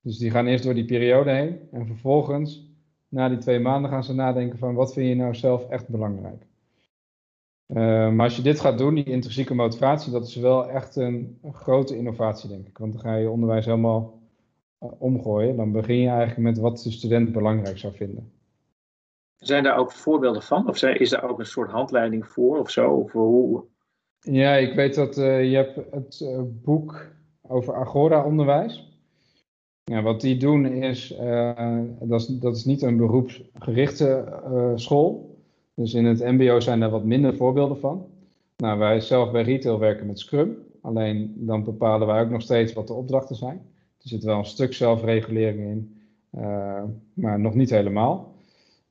Dus 0.02 0.18
die 0.18 0.32
gaan 0.32 0.48
eerst 0.48 0.64
door 0.64 0.74
die 0.74 0.86
periode 0.86 1.32
heen 1.32 1.60
en 1.72 1.86
vervolgens, 1.86 2.68
na 3.08 3.30
die 3.30 3.38
twee 3.38 3.60
maanden, 3.60 3.92
gaan 3.92 4.04
ze 4.04 4.14
nadenken 4.14 4.58
van 4.58 4.74
wat 4.74 4.94
vind 4.94 5.08
je 5.08 5.16
nou 5.16 5.36
zelf 5.36 5.70
echt 5.70 5.88
belangrijk. 5.88 6.48
Uh, 7.68 7.78
maar 8.12 8.26
als 8.26 8.36
je 8.36 8.42
dit 8.42 8.60
gaat 8.60 8.78
doen, 8.78 8.96
die 8.96 9.04
intrinsieke 9.04 9.54
motivatie, 9.54 10.12
dat 10.12 10.28
is 10.28 10.36
wel 10.36 10.70
echt 10.70 10.96
een 10.96 11.40
grote 11.52 11.98
innovatie, 11.98 12.50
denk 12.50 12.68
ik. 12.68 12.78
Want 12.78 12.94
dan 12.94 13.02
ga 13.02 13.16
je 13.16 13.30
onderwijs 13.30 13.66
helemaal 13.66 14.19
omgooien, 14.80 15.56
dan 15.56 15.72
begin 15.72 15.98
je 15.98 16.08
eigenlijk 16.08 16.40
met 16.40 16.58
wat 16.58 16.82
de 16.84 16.92
student 16.92 17.32
belangrijk 17.32 17.78
zou 17.78 17.96
vinden. 17.96 18.32
Zijn 19.36 19.64
daar 19.64 19.78
ook 19.78 19.92
voorbeelden 19.92 20.42
van? 20.42 20.68
Of 20.68 20.78
zijn, 20.78 21.00
is 21.00 21.10
daar 21.10 21.30
ook 21.30 21.40
een 21.40 21.46
soort 21.46 21.72
handleiding 21.72 22.28
voor 22.28 22.60
of 22.60 22.70
zo? 22.70 22.92
Of 22.92 23.12
hoe... 23.12 23.64
Ja, 24.20 24.54
ik 24.54 24.76
weet 24.76 24.96
dat 24.96 25.16
je 25.16 25.56
hebt 25.56 25.76
het 25.92 26.24
boek 26.64 27.08
over 27.42 27.76
Agora-onderwijs. 27.76 28.88
Ja, 29.84 30.02
wat 30.02 30.22
die 30.22 30.38
doen 30.38 30.66
is, 30.66 31.18
uh, 31.22 31.80
dat 32.00 32.22
is, 32.22 32.28
dat 32.28 32.56
is 32.56 32.66
niet 32.66 32.82
een 32.82 32.98
beroepsgerichte 32.98 34.26
school. 34.76 35.38
Dus 35.80 35.94
in 35.94 36.06
het 36.06 36.20
MBO 36.20 36.60
zijn 36.60 36.80
daar 36.80 36.90
wat 36.90 37.04
minder 37.04 37.36
voorbeelden 37.36 37.80
van. 37.80 38.06
Nou, 38.58 38.80
wij 38.80 39.02
zelf 39.02 39.32
bij 39.32 39.42
retail 39.42 39.80
werken 39.80 40.08
met 40.08 40.20
Scrum. 40.20 40.58
Alleen 40.82 41.34
dan 41.36 41.64
bepalen 41.64 42.08
wij 42.08 42.22
ook 42.22 42.30
nog 42.30 42.42
steeds 42.42 42.74
wat 42.74 42.88
de 42.88 42.94
opdrachten 42.94 43.36
zijn. 43.36 43.62
Er 44.10 44.16
zit 44.16 44.24
wel 44.24 44.38
een 44.38 44.46
stuk 44.46 44.74
zelfregulering 44.74 45.60
in, 45.60 46.02
uh, 46.38 46.84
maar 47.14 47.40
nog 47.40 47.54
niet 47.54 47.70
helemaal. 47.70 48.34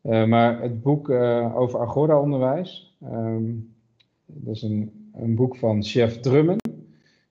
maar 0.02 0.62
het 0.62 0.82
boek 0.82 1.10
over 1.54 1.80
Agora-onderwijs, 1.80 2.96
um, 3.04 3.74
dat 4.26 4.54
is 4.54 4.62
een, 4.62 5.10
een 5.14 5.34
boek 5.34 5.56
van 5.56 5.82
chef 5.82 6.20
Drummen. 6.20 6.56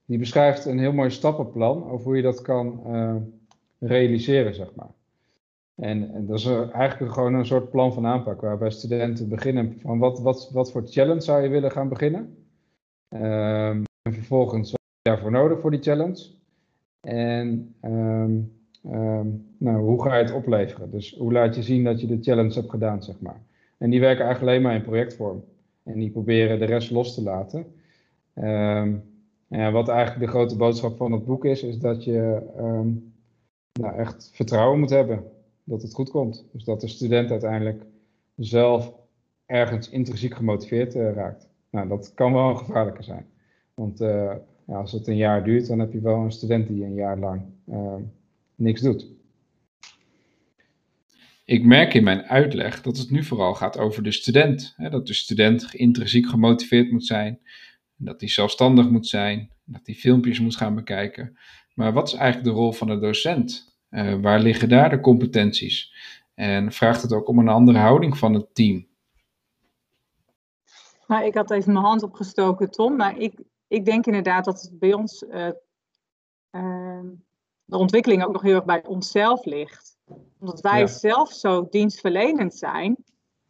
Die 0.04 0.18
beschrijft 0.18 0.64
een 0.64 0.78
heel 0.78 0.92
mooi 0.92 1.10
stappenplan 1.10 1.90
over 1.90 2.06
hoe 2.06 2.16
je 2.16 2.22
dat 2.22 2.42
kan 2.42 2.80
realiseren, 3.78 4.54
zeg 4.54 4.74
maar. 4.74 4.90
En, 5.74 6.14
en, 6.14 6.26
dat 6.26 6.38
is 6.38 6.46
eigenlijk 6.72 7.12
gewoon 7.12 7.34
een 7.34 7.46
soort 7.46 7.70
plan 7.70 7.92
van 7.92 8.06
aanpak 8.06 8.40
waarbij 8.40 8.70
studenten 8.70 9.28
beginnen 9.28 9.78
van 9.80 9.98
wat, 9.98 10.20
wat, 10.20 10.50
wat 10.52 10.70
voor 10.70 10.82
challenge 10.86 11.20
zou 11.20 11.42
je 11.42 11.48
willen 11.48 11.70
gaan 11.70 11.88
beginnen. 11.88 12.36
Um, 13.08 13.82
en 14.02 14.14
vervolgens 14.14 14.70
wat 14.70 14.80
je 15.02 15.10
daarvoor 15.10 15.30
nodig 15.30 15.60
voor 15.60 15.70
die 15.70 15.82
challenge. 15.82 16.37
En 17.00 17.74
um, 17.82 18.52
um, 18.84 19.46
nou, 19.58 19.78
hoe 19.78 20.02
ga 20.02 20.16
je 20.16 20.24
het 20.24 20.34
opleveren? 20.34 20.90
Dus 20.90 21.14
hoe 21.18 21.32
laat 21.32 21.54
je 21.54 21.62
zien 21.62 21.84
dat 21.84 22.00
je 22.00 22.06
de 22.06 22.18
challenge 22.20 22.54
hebt 22.54 22.70
gedaan, 22.70 23.02
zeg 23.02 23.20
maar. 23.20 23.40
En 23.78 23.90
die 23.90 24.00
werken 24.00 24.24
eigenlijk 24.24 24.52
alleen 24.52 24.62
maar 24.62 24.74
in 24.74 24.88
projectvorm. 24.88 25.44
En 25.82 25.98
die 25.98 26.10
proberen 26.10 26.58
de 26.58 26.64
rest 26.64 26.90
los 26.90 27.14
te 27.14 27.22
laten. 27.22 27.66
ja, 29.48 29.70
wat 29.72 29.88
eigenlijk 29.88 30.20
de 30.20 30.30
grote 30.30 30.56
boodschap 30.56 30.96
van 30.96 31.12
het 31.12 31.24
boek 31.24 31.44
is, 31.44 31.62
is 31.62 31.78
dat 31.78 32.04
je 32.04 32.42
nou, 33.72 33.96
echt 33.96 34.30
vertrouwen 34.32 34.78
moet 34.78 34.90
hebben 34.90 35.24
dat 35.64 35.82
het 35.82 35.94
goed 35.94 36.10
komt. 36.10 36.44
Dus 36.52 36.64
dat 36.64 36.80
de 36.80 36.88
student 36.88 37.30
uiteindelijk 37.30 37.82
zelf 38.36 38.92
ergens 39.46 39.90
intrinsiek 39.90 40.34
gemotiveerd 40.34 40.94
uh, 40.94 41.12
raakt. 41.12 41.48
Nou, 41.70 41.88
dat 41.88 42.14
kan 42.14 42.32
wel 42.32 42.48
een 42.48 42.58
gevaarlijke 42.58 43.02
zijn. 43.02 43.26
Want 43.74 44.00
uh, 44.00 44.34
ja, 44.68 44.76
als 44.76 44.92
het 44.92 45.06
een 45.06 45.16
jaar 45.16 45.44
duurt, 45.44 45.66
dan 45.66 45.78
heb 45.78 45.92
je 45.92 46.00
wel 46.00 46.16
een 46.16 46.32
student 46.32 46.68
die 46.68 46.84
een 46.84 46.94
jaar 46.94 47.18
lang 47.18 47.42
uh, 47.68 47.94
niks 48.54 48.80
doet. 48.80 49.06
Ik 51.44 51.64
merk 51.64 51.94
in 51.94 52.04
mijn 52.04 52.22
uitleg 52.22 52.82
dat 52.82 52.96
het 52.96 53.10
nu 53.10 53.24
vooral 53.24 53.54
gaat 53.54 53.78
over 53.78 54.02
de 54.02 54.12
student. 54.12 54.74
Hè, 54.76 54.90
dat 54.90 55.06
de 55.06 55.14
student 55.14 55.74
intrinsiek 55.74 56.28
gemotiveerd 56.28 56.90
moet 56.90 57.06
zijn, 57.06 57.40
dat 57.96 58.20
hij 58.20 58.28
zelfstandig 58.28 58.90
moet 58.90 59.06
zijn, 59.06 59.50
dat 59.64 59.80
hij 59.84 59.94
filmpjes 59.94 60.40
moet 60.40 60.56
gaan 60.56 60.74
bekijken. 60.74 61.38
Maar 61.74 61.92
wat 61.92 62.08
is 62.08 62.14
eigenlijk 62.14 62.54
de 62.54 62.60
rol 62.60 62.72
van 62.72 62.86
de 62.86 62.98
docent? 62.98 63.78
Uh, 63.90 64.20
waar 64.20 64.40
liggen 64.40 64.68
daar 64.68 64.90
de 64.90 65.00
competenties? 65.00 65.92
En 66.34 66.72
vraagt 66.72 67.02
het 67.02 67.12
ook 67.12 67.28
om 67.28 67.38
een 67.38 67.48
andere 67.48 67.78
houding 67.78 68.18
van 68.18 68.34
het 68.34 68.54
team? 68.54 68.86
Nou, 71.06 71.24
ik 71.24 71.34
had 71.34 71.50
even 71.50 71.72
mijn 71.72 71.84
hand 71.84 72.02
opgestoken, 72.02 72.70
Tom. 72.70 72.96
Maar 72.96 73.18
ik, 73.18 73.40
ik 73.68 73.84
denk 73.84 74.06
inderdaad 74.06 74.44
dat 74.44 74.60
het 74.60 74.78
bij 74.78 74.92
ons 74.92 75.22
uh, 75.22 75.48
uh, 76.50 77.00
de 77.64 77.76
ontwikkeling 77.76 78.24
ook 78.24 78.32
nog 78.32 78.42
heel 78.42 78.54
erg 78.54 78.64
bij 78.64 78.84
onszelf 78.86 79.44
ligt. 79.44 79.96
Omdat 80.40 80.60
wij 80.60 80.78
ja. 80.78 80.86
zelf 80.86 81.32
zo 81.32 81.66
dienstverlenend 81.70 82.54
zijn 82.54 82.96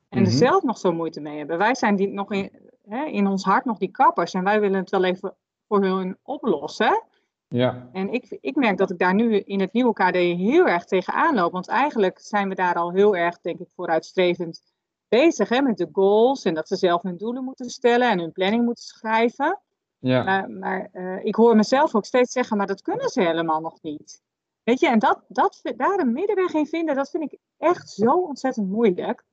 en 0.08 0.18
mm 0.18 0.24
-hmm. 0.24 0.24
er 0.24 0.30
zelf 0.30 0.62
nog 0.62 0.78
zo 0.78 0.92
moeite 0.92 1.20
mee 1.20 1.38
hebben. 1.38 1.58
Wij 1.58 1.74
zijn 1.74 1.96
die 1.96 2.08
nog 2.08 2.32
in, 2.32 2.50
hè, 2.88 3.04
in 3.04 3.26
ons 3.26 3.44
hart 3.44 3.64
nog 3.64 3.78
die 3.78 3.90
kappers 3.90 4.34
en 4.34 4.44
wij 4.44 4.60
willen 4.60 4.80
het 4.80 4.90
wel 4.90 5.04
even 5.04 5.36
voor 5.68 5.82
hun 5.82 6.18
oplossen. 6.22 7.02
Ja. 7.48 7.88
En 7.92 8.12
ik, 8.12 8.36
ik 8.40 8.56
merk 8.56 8.78
dat 8.78 8.90
ik 8.90 8.98
daar 8.98 9.14
nu 9.14 9.36
in 9.36 9.60
het 9.60 9.72
nieuwe 9.72 9.92
KD 9.92 10.14
heel 10.16 10.66
erg 10.66 10.84
tegenaan 10.84 11.34
loop. 11.34 11.52
Want 11.52 11.68
eigenlijk 11.68 12.18
zijn 12.18 12.48
we 12.48 12.54
daar 12.54 12.74
al 12.74 12.92
heel 12.92 13.16
erg, 13.16 13.40
denk 13.40 13.58
ik, 13.58 13.68
vooruitstrevend 13.74 14.62
bezig 15.08 15.48
hè, 15.48 15.62
met 15.62 15.76
de 15.76 15.88
goals. 15.92 16.44
En 16.44 16.54
dat 16.54 16.68
ze 16.68 16.76
zelf 16.76 17.02
hun 17.02 17.16
doelen 17.16 17.44
moeten 17.44 17.70
stellen 17.70 18.10
en 18.10 18.18
hun 18.18 18.32
planning 18.32 18.64
moeten 18.64 18.84
schrijven. 18.84 19.60
Ja. 19.98 20.22
Maar, 20.22 20.50
maar 20.50 20.88
uh, 20.92 21.24
ik 21.24 21.34
hoor 21.34 21.56
mezelf 21.56 21.94
ook 21.94 22.04
steeds 22.04 22.32
zeggen, 22.32 22.56
maar 22.56 22.66
dat 22.66 22.82
kunnen 22.82 23.08
ze 23.08 23.22
helemaal 23.22 23.60
nog 23.60 23.82
niet. 23.82 24.22
Weet 24.62 24.80
je, 24.80 24.88
en 24.88 24.98
dat, 24.98 25.24
dat, 25.28 25.60
daar 25.76 25.98
een 25.98 26.12
middenweg 26.12 26.54
in 26.54 26.66
vinden, 26.66 26.94
dat 26.94 27.10
vind 27.10 27.32
ik 27.32 27.38
echt 27.56 27.90
zo 27.90 28.12
ontzettend 28.12 28.68
moeilijk. 28.68 29.24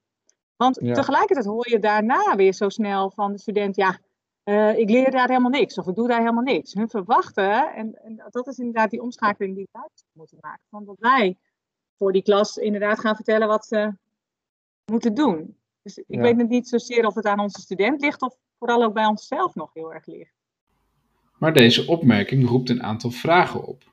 Want 0.55 0.79
Ja. 0.81 0.93
tegelijkertijd 0.93 1.45
hoor 1.47 1.69
je 1.69 1.79
daarna 1.79 2.35
weer 2.35 2.53
zo 2.53 2.69
snel 2.69 3.11
van 3.11 3.31
de 3.31 3.37
student, 3.39 3.75
ja, 3.75 3.99
eh, 4.43 4.77
ik 4.77 4.89
leer 4.89 5.11
daar 5.11 5.27
helemaal 5.27 5.49
niks 5.49 5.77
of 5.77 5.87
ik 5.87 5.95
doe 5.95 6.07
daar 6.07 6.19
helemaal 6.19 6.43
niks. 6.43 6.73
Hun 6.73 6.89
verwachten, 6.89 7.73
en, 7.73 8.03
en 8.03 8.23
dat 8.29 8.47
is 8.47 8.57
inderdaad 8.57 8.89
die 8.89 9.01
omschakeling 9.01 9.55
die 9.55 9.67
wij 9.71 9.89
moeten 10.11 10.37
maken, 10.41 10.63
van 10.69 10.85
dat 10.85 10.99
wij 10.99 11.37
voor 11.97 12.11
die 12.11 12.23
klas 12.23 12.57
inderdaad 12.57 12.99
gaan 12.99 13.15
vertellen 13.15 13.47
wat 13.47 13.65
ze 13.65 13.93
moeten 14.91 15.13
doen. 15.13 15.57
Dus 15.81 15.97
ik 15.97 16.05
Ja. 16.07 16.21
weet 16.21 16.37
het 16.37 16.49
niet 16.49 16.67
zozeer 16.67 17.05
of 17.05 17.15
het 17.15 17.25
aan 17.25 17.39
onze 17.39 17.61
student 17.61 18.01
ligt 18.01 18.21
of 18.21 18.37
vooral 18.57 18.83
ook 18.83 18.93
bij 18.93 19.05
onszelf 19.05 19.55
nog 19.55 19.73
heel 19.73 19.93
erg 19.93 20.05
ligt. 20.05 20.33
Maar 21.45 21.53
deze 21.53 21.87
opmerking 21.87 22.47
roept 22.47 22.69
een 22.69 22.83
aantal 22.83 23.11
vragen 23.11 23.65
op. 23.65 23.91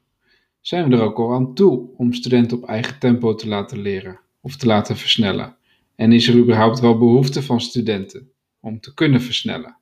Zijn 0.61 0.89
we 0.89 0.97
er 0.97 1.03
ook 1.03 1.19
al 1.19 1.33
aan 1.33 1.55
toe 1.55 1.89
om 1.97 2.13
studenten 2.13 2.57
op 2.57 2.65
eigen 2.65 2.99
tempo 2.99 3.35
te 3.35 3.49
laten 3.49 3.79
leren 3.79 4.21
of 4.41 4.57
te 4.57 4.67
laten 4.67 4.97
versnellen? 4.97 5.57
En 5.97 6.13
is 6.13 6.29
er 6.29 6.37
überhaupt 6.37 6.81
wel 6.81 6.99
behoefte 6.99 7.43
van 7.43 7.61
studenten 7.61 8.31
om 8.61 8.81
te 8.81 8.95
kunnen 8.95 9.21
versnellen? 9.21 9.77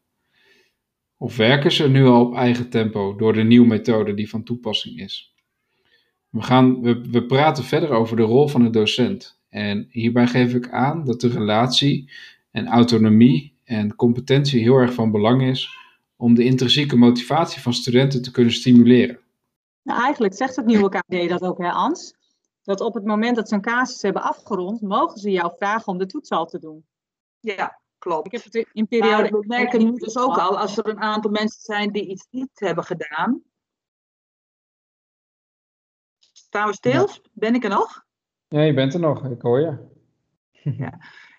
Of 1.16 1.36
werken 1.36 1.72
ze 1.72 1.88
nu 1.88 2.06
al 2.06 2.26
op 2.26 2.34
eigen 2.34 2.70
tempo 2.70 3.16
door 3.16 3.32
de 3.32 3.42
nieuwe 3.42 3.66
methode 3.66 4.14
die 4.14 4.28
van 4.28 4.42
toepassing 4.42 5.00
is? 5.00 5.34
We, 6.28 6.42
gaan, 6.42 6.80
we, 6.80 7.00
we 7.10 7.24
praten 7.24 7.64
verder 7.64 7.90
over 7.90 8.16
de 8.16 8.22
rol 8.22 8.48
van 8.48 8.62
de 8.62 8.70
docent. 8.70 9.40
En 9.48 9.88
hierbij 9.90 10.26
geef 10.26 10.54
ik 10.54 10.70
aan 10.70 11.04
dat 11.04 11.20
de 11.20 11.28
relatie 11.28 12.10
en 12.50 12.66
autonomie 12.66 13.52
en 13.64 13.94
competentie 13.94 14.60
heel 14.60 14.76
erg 14.76 14.94
van 14.94 15.10
belang 15.10 15.42
is 15.42 15.78
om 16.20 16.34
de 16.34 16.44
intrinsieke 16.44 16.96
motivatie 16.96 17.62
van 17.62 17.74
studenten 17.74 18.22
te 18.22 18.30
kunnen 18.30 18.52
stimuleren. 18.52 19.20
Nou, 19.82 20.02
eigenlijk 20.02 20.34
zegt 20.34 20.56
het 20.56 20.66
nieuwe 20.66 20.88
KD 20.88 21.28
dat 21.28 21.42
ook, 21.42 21.58
hè, 21.58 21.70
Ans? 21.70 22.14
Dat 22.62 22.80
op 22.80 22.94
het 22.94 23.04
moment 23.04 23.36
dat 23.36 23.48
ze 23.48 23.54
een 23.54 23.60
casus 23.60 24.02
hebben 24.02 24.22
afgerond, 24.22 24.80
mogen 24.80 25.18
ze 25.18 25.30
jou 25.30 25.52
vragen 25.56 25.86
om 25.86 25.98
de 25.98 26.06
toets 26.06 26.30
al 26.30 26.46
te 26.46 26.58
doen. 26.58 26.86
Ja, 27.40 27.80
klopt. 27.98 28.26
Ik 28.26 28.32
heb 28.32 28.44
het 28.44 28.68
in 28.72 28.86
periode. 28.86 29.30
Maar 29.30 29.40
we 29.40 29.46
merken 29.46 29.84
nu 29.84 29.96
dus 29.96 30.16
ook 30.16 30.38
al, 30.38 30.58
als 30.58 30.76
er 30.76 30.88
een 30.88 31.00
aantal 31.00 31.30
mensen 31.30 31.60
zijn 31.60 31.92
die 31.92 32.06
iets 32.06 32.26
niet 32.30 32.50
hebben 32.54 32.84
gedaan. 32.84 33.42
Staan 36.32 36.68
we 36.68 36.74
stil? 36.74 37.08
Ben 37.32 37.54
ik 37.54 37.64
er 37.64 37.70
nog? 37.70 38.04
Ja, 38.48 38.60
je 38.60 38.74
bent 38.74 38.94
er 38.94 39.00
nog, 39.00 39.24
ik 39.24 39.42
hoor 39.42 39.60
je. 39.60 39.88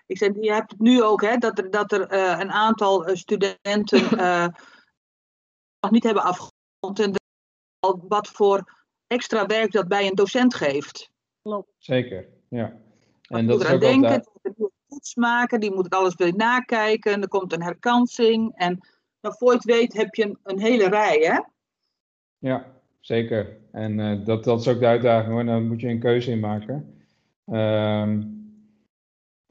Ik 0.06 0.18
zeg, 0.18 0.30
je 0.40 0.52
hebt 0.52 0.70
het 0.70 0.80
nu 0.80 1.02
ook, 1.02 1.22
hè, 1.22 1.36
dat 1.36 1.58
er, 1.58 1.70
dat 1.70 1.92
er 1.92 2.06
eh, 2.06 2.38
een 2.38 2.50
aantal 2.50 3.06
eh, 3.06 3.14
studenten 3.16 4.18
eh, 4.18 4.46
nog 5.80 5.90
niet 5.90 6.04
hebben 6.04 6.22
afgerond. 6.22 7.00
En 7.00 7.12
wat 8.08 8.28
voor 8.28 8.84
extra 9.06 9.46
werk 9.46 9.72
dat 9.72 9.88
bij 9.88 10.06
een 10.06 10.14
docent 10.14 10.54
geeft. 10.54 11.10
Zeker, 11.78 12.28
ja. 12.48 12.64
En 12.64 12.80
En 13.38 13.44
moet 13.44 13.48
dat 13.48 13.60
is 13.60 13.66
eraan 13.66 13.74
ook 13.74 13.80
wel 13.80 13.90
denken, 13.90 14.10
daar- 14.10 14.20
die 14.42 14.52
moet 14.56 14.70
een 14.70 14.88
toets 14.88 15.14
maken, 15.14 15.60
die 15.60 15.74
moet 15.74 15.84
het 15.84 15.94
alles 15.94 16.14
weer 16.14 16.34
nakijken. 16.36 17.12
En 17.12 17.22
er 17.22 17.28
komt 17.28 17.52
een 17.52 17.62
herkansing. 17.62 18.52
En 18.56 18.80
dan 19.20 19.32
voor 19.32 19.50
je 19.50 19.56
het 19.56 19.64
weet 19.64 19.92
heb 19.92 20.14
je 20.14 20.24
een, 20.24 20.38
een 20.42 20.60
hele 20.60 20.88
rij, 20.88 21.18
hè? 21.18 21.40
Ja, 22.38 22.72
zeker. 23.00 23.56
En 23.72 24.00
eh, 24.00 24.24
dat, 24.24 24.44
dat 24.44 24.60
is 24.60 24.68
ook 24.68 24.80
de 24.80 24.86
uitdaging 24.86 25.32
hoor. 25.32 25.44
Daar 25.44 25.62
moet 25.62 25.80
je 25.80 25.88
een 25.88 26.00
keuze 26.00 26.30
in 26.30 26.40
maken. 26.40 27.04
Ehm, 27.46 28.22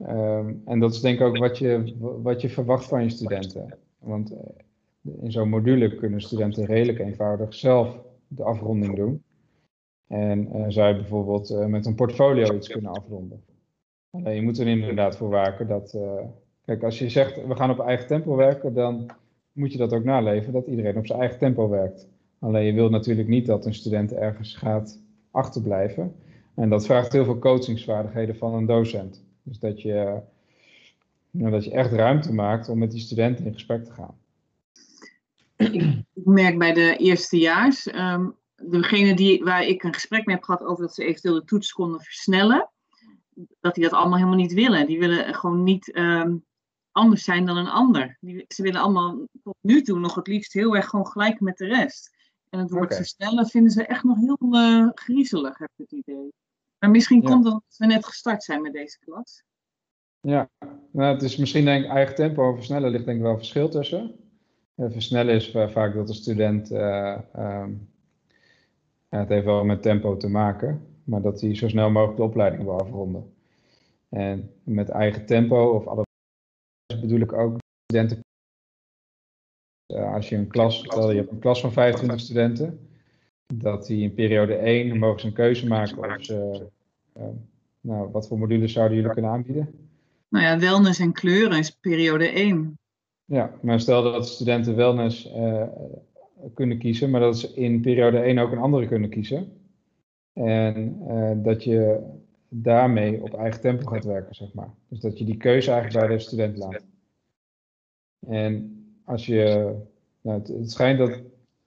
ehm, 0.06 0.54
en 0.64 0.78
dat 0.78 0.92
is 0.92 1.00
denk 1.00 1.20
ik 1.20 1.26
ook 1.26 1.36
wat 1.36 1.58
je, 1.58 1.94
wat 2.22 2.40
je 2.40 2.48
verwacht 2.48 2.84
van 2.84 3.02
je 3.02 3.10
studenten. 3.10 3.78
Want 3.98 4.32
eh, 4.32 4.38
in 5.22 5.32
zo'n 5.32 5.48
module 5.48 5.94
kunnen 5.94 6.20
studenten 6.20 6.64
redelijk 6.64 6.98
eenvoudig 6.98 7.54
zelf 7.54 8.00
de 8.28 8.42
afronding 8.42 8.96
doen. 8.96 9.22
En 10.06 10.52
eh, 10.52 10.64
zou 10.68 10.88
je 10.88 10.94
bijvoorbeeld 10.94 11.50
eh, 11.50 11.66
met 11.66 11.86
een 11.86 11.94
portfolio 11.94 12.54
iets 12.54 12.68
kunnen 12.68 12.92
afronden. 12.92 13.44
Alleen 14.10 14.34
je 14.34 14.42
moet 14.42 14.58
er 14.58 14.66
inderdaad 14.66 15.16
voor 15.16 15.28
waken 15.28 15.66
dat. 15.66 15.98
kijk, 16.64 16.82
als 16.82 16.98
je 16.98 17.08
zegt 17.08 17.46
we 17.46 17.56
gaan 17.56 17.70
op 17.70 17.80
eigen 17.80 18.06
tempo 18.06 18.36
werken, 18.36 18.74
dan 18.74 19.10
moet 19.52 19.72
je 19.72 19.78
dat 19.78 19.92
ook 19.92 20.04
naleven 20.04 20.52
dat 20.52 20.66
iedereen 20.66 20.96
op 20.96 21.06
zijn 21.06 21.20
eigen 21.20 21.38
tempo 21.38 21.68
werkt. 21.68 22.08
Alleen 22.38 22.64
je 22.64 22.72
wilt 22.72 22.90
natuurlijk 22.90 23.28
niet 23.28 23.46
dat 23.46 23.66
een 23.66 23.74
student 23.74 24.12
ergens 24.12 24.54
gaat 24.56 25.00
achterblijven. 25.30 26.14
En 26.54 26.68
dat 26.68 26.86
vraagt 26.86 27.12
heel 27.12 27.24
veel 27.24 27.38
coachingsvaardigheden 27.38 28.36
van 28.36 28.54
een 28.54 28.66
docent. 28.66 29.24
Dus 29.42 29.58
dat 29.58 29.82
je, 29.82 30.20
nou, 31.30 31.50
dat 31.50 31.64
je 31.64 31.70
echt 31.70 31.92
ruimte 31.92 32.32
maakt 32.32 32.68
om 32.68 32.78
met 32.78 32.90
die 32.90 33.00
studenten 33.00 33.44
in 33.44 33.52
gesprek 33.52 33.84
te 33.84 33.92
gaan. 33.92 34.20
Ik 36.14 36.24
merk 36.24 36.58
bij 36.58 36.72
de 36.72 36.96
eerstejaars, 36.96 37.86
ehm 37.86 38.28
degene 38.70 39.14
die, 39.14 39.44
waar 39.44 39.64
ik 39.64 39.82
een 39.82 39.94
gesprek 39.94 40.26
mee 40.26 40.34
heb 40.36 40.44
gehad 40.44 40.62
over 40.62 40.84
dat 40.84 40.94
ze 40.94 41.04
eventueel 41.04 41.34
de 41.34 41.44
toets 41.44 41.72
konden 41.72 42.00
versnellen, 42.00 42.70
dat 43.60 43.74
die 43.74 43.84
dat 43.84 43.92
allemaal 43.92 44.18
helemaal 44.18 44.38
niet 44.38 44.52
willen. 44.52 44.86
Die 44.86 44.98
willen 44.98 45.34
gewoon 45.34 45.62
niet 45.62 45.92
ehm, 45.92 46.36
anders 46.90 47.24
zijn 47.24 47.46
dan 47.46 47.56
een 47.56 47.68
ander. 47.68 48.16
Die, 48.20 48.44
ze 48.48 48.62
willen 48.62 48.80
allemaal 48.80 49.26
tot 49.42 49.56
nu 49.60 49.82
toe 49.82 49.98
nog 49.98 50.14
het 50.14 50.26
liefst 50.26 50.52
heel 50.52 50.76
erg 50.76 50.88
gewoon 50.88 51.06
gelijk 51.06 51.40
met 51.40 51.56
de 51.56 51.66
rest. 51.66 52.10
En 52.48 52.58
het 52.58 52.70
woord 52.70 52.94
versnellen 52.94 53.46
vinden 53.46 53.72
ze 53.72 53.86
echt 53.86 54.04
nog 54.04 54.18
heel 54.18 54.38
eh, 54.52 54.88
griezelig, 54.94 55.58
heb 55.58 55.70
ik 55.76 55.90
het 55.90 55.92
idee. 55.92 56.32
Maar 56.82 56.90
misschien 56.90 57.22
Ja. 57.22 57.28
komt 57.28 57.44
omdat 57.46 57.62
we 57.78 57.86
net 57.86 58.04
gestart 58.06 58.42
zijn 58.44 58.62
met 58.62 58.72
deze 58.72 58.98
klas. 58.98 59.42
Ja, 60.20 60.50
nou, 60.90 61.12
het 61.14 61.22
is 61.22 61.36
misschien 61.36 61.64
denk 61.64 61.84
ik 61.84 61.90
eigen 61.90 62.14
tempo 62.14 62.48
en 62.50 62.54
versnellen 62.56 62.90
ligt 62.90 63.04
denk 63.04 63.16
ik 63.16 63.22
wel 63.22 63.36
verschil 63.36 63.68
tussen. 63.68 64.14
Eh, 64.74 64.90
versnellen 64.90 65.34
is 65.34 65.50
va- 65.50 65.68
vaak 65.70 65.94
dat 65.94 66.06
de 66.06 66.14
student, 66.14 66.70
eh, 66.70 67.18
ehm, 67.34 67.72
ja, 69.08 69.18
het 69.18 69.28
heeft 69.28 69.44
wel 69.44 69.64
met 69.64 69.82
tempo 69.82 70.16
te 70.16 70.28
maken, 70.28 70.86
maar 71.04 71.22
dat 71.22 71.40
hij 71.40 71.54
zo 71.56 71.68
snel 71.68 71.90
mogelijk 71.90 72.16
de 72.18 72.22
opleiding 72.24 72.62
wil 72.62 72.80
afronden. 72.80 73.34
En 74.08 74.50
met 74.62 74.88
eigen 74.88 75.26
tempo 75.26 75.74
of 75.74 75.86
alle 75.86 76.02
bedoel 77.00 77.20
ik 77.20 77.32
ook 77.32 77.58
studenten. 77.84 78.20
Eh, 79.86 80.12
als 80.14 80.28
je 80.28 80.36
een 80.36 80.48
klas, 80.48 80.78
stel 80.78 81.10
je 81.10 81.16
hebt 81.16 81.30
een 81.30 81.38
klas 81.38 81.60
van 81.60 81.72
25 81.72 82.20
studenten, 82.20 82.88
dat 83.58 83.86
die 83.86 84.02
in 84.02 84.14
periode 84.14 84.54
1 84.54 84.98
mogen 84.98 85.20
ze 85.20 85.26
een 85.26 85.32
keuze 85.32 85.66
maken 85.66 85.98
of 85.98 86.24
ze, 86.24 86.66
eh, 87.12 87.24
nou, 87.80 88.10
wat 88.10 88.28
voor 88.28 88.38
modules 88.38 88.72
zouden 88.72 88.96
jullie 88.96 89.12
kunnen 89.12 89.30
aanbieden? 89.30 89.74
Nou 90.28 90.44
ja, 90.44 90.58
wellness 90.58 90.98
en 90.98 91.12
kleuren 91.12 91.58
is 91.58 91.70
periode 91.70 92.28
1. 92.28 92.78
Ja, 93.24 93.54
maar 93.62 93.80
stel 93.80 94.02
dat 94.02 94.28
studenten 94.28 94.76
wellness 94.76 95.32
eh, 95.32 95.62
kunnen 96.54 96.78
kiezen, 96.78 97.10
maar 97.10 97.20
dat 97.20 97.38
ze 97.38 97.54
in 97.54 97.80
periode 97.80 98.18
1 98.18 98.38
ook 98.38 98.52
een 98.52 98.58
andere 98.58 98.86
kunnen 98.86 99.10
kiezen. 99.10 99.52
En 100.32 100.96
eh, 101.08 101.32
dat 101.36 101.64
je 101.64 102.00
daarmee 102.48 103.22
op 103.22 103.34
eigen 103.34 103.60
tempo 103.60 103.86
gaat 103.86 104.04
werken, 104.04 104.34
zeg 104.34 104.52
maar. 104.52 104.70
Dus 104.88 105.00
dat 105.00 105.18
je 105.18 105.24
die 105.24 105.36
keuze 105.36 105.70
eigenlijk 105.70 106.06
bij 106.06 106.16
de 106.16 106.22
student 106.22 106.56
laat. 106.56 106.84
En 108.26 108.76
als 109.04 109.26
je, 109.26 109.74
nou, 110.20 110.38
het, 110.38 110.48
het 110.48 110.70
schijnt 110.70 110.98
dat 110.98 111.20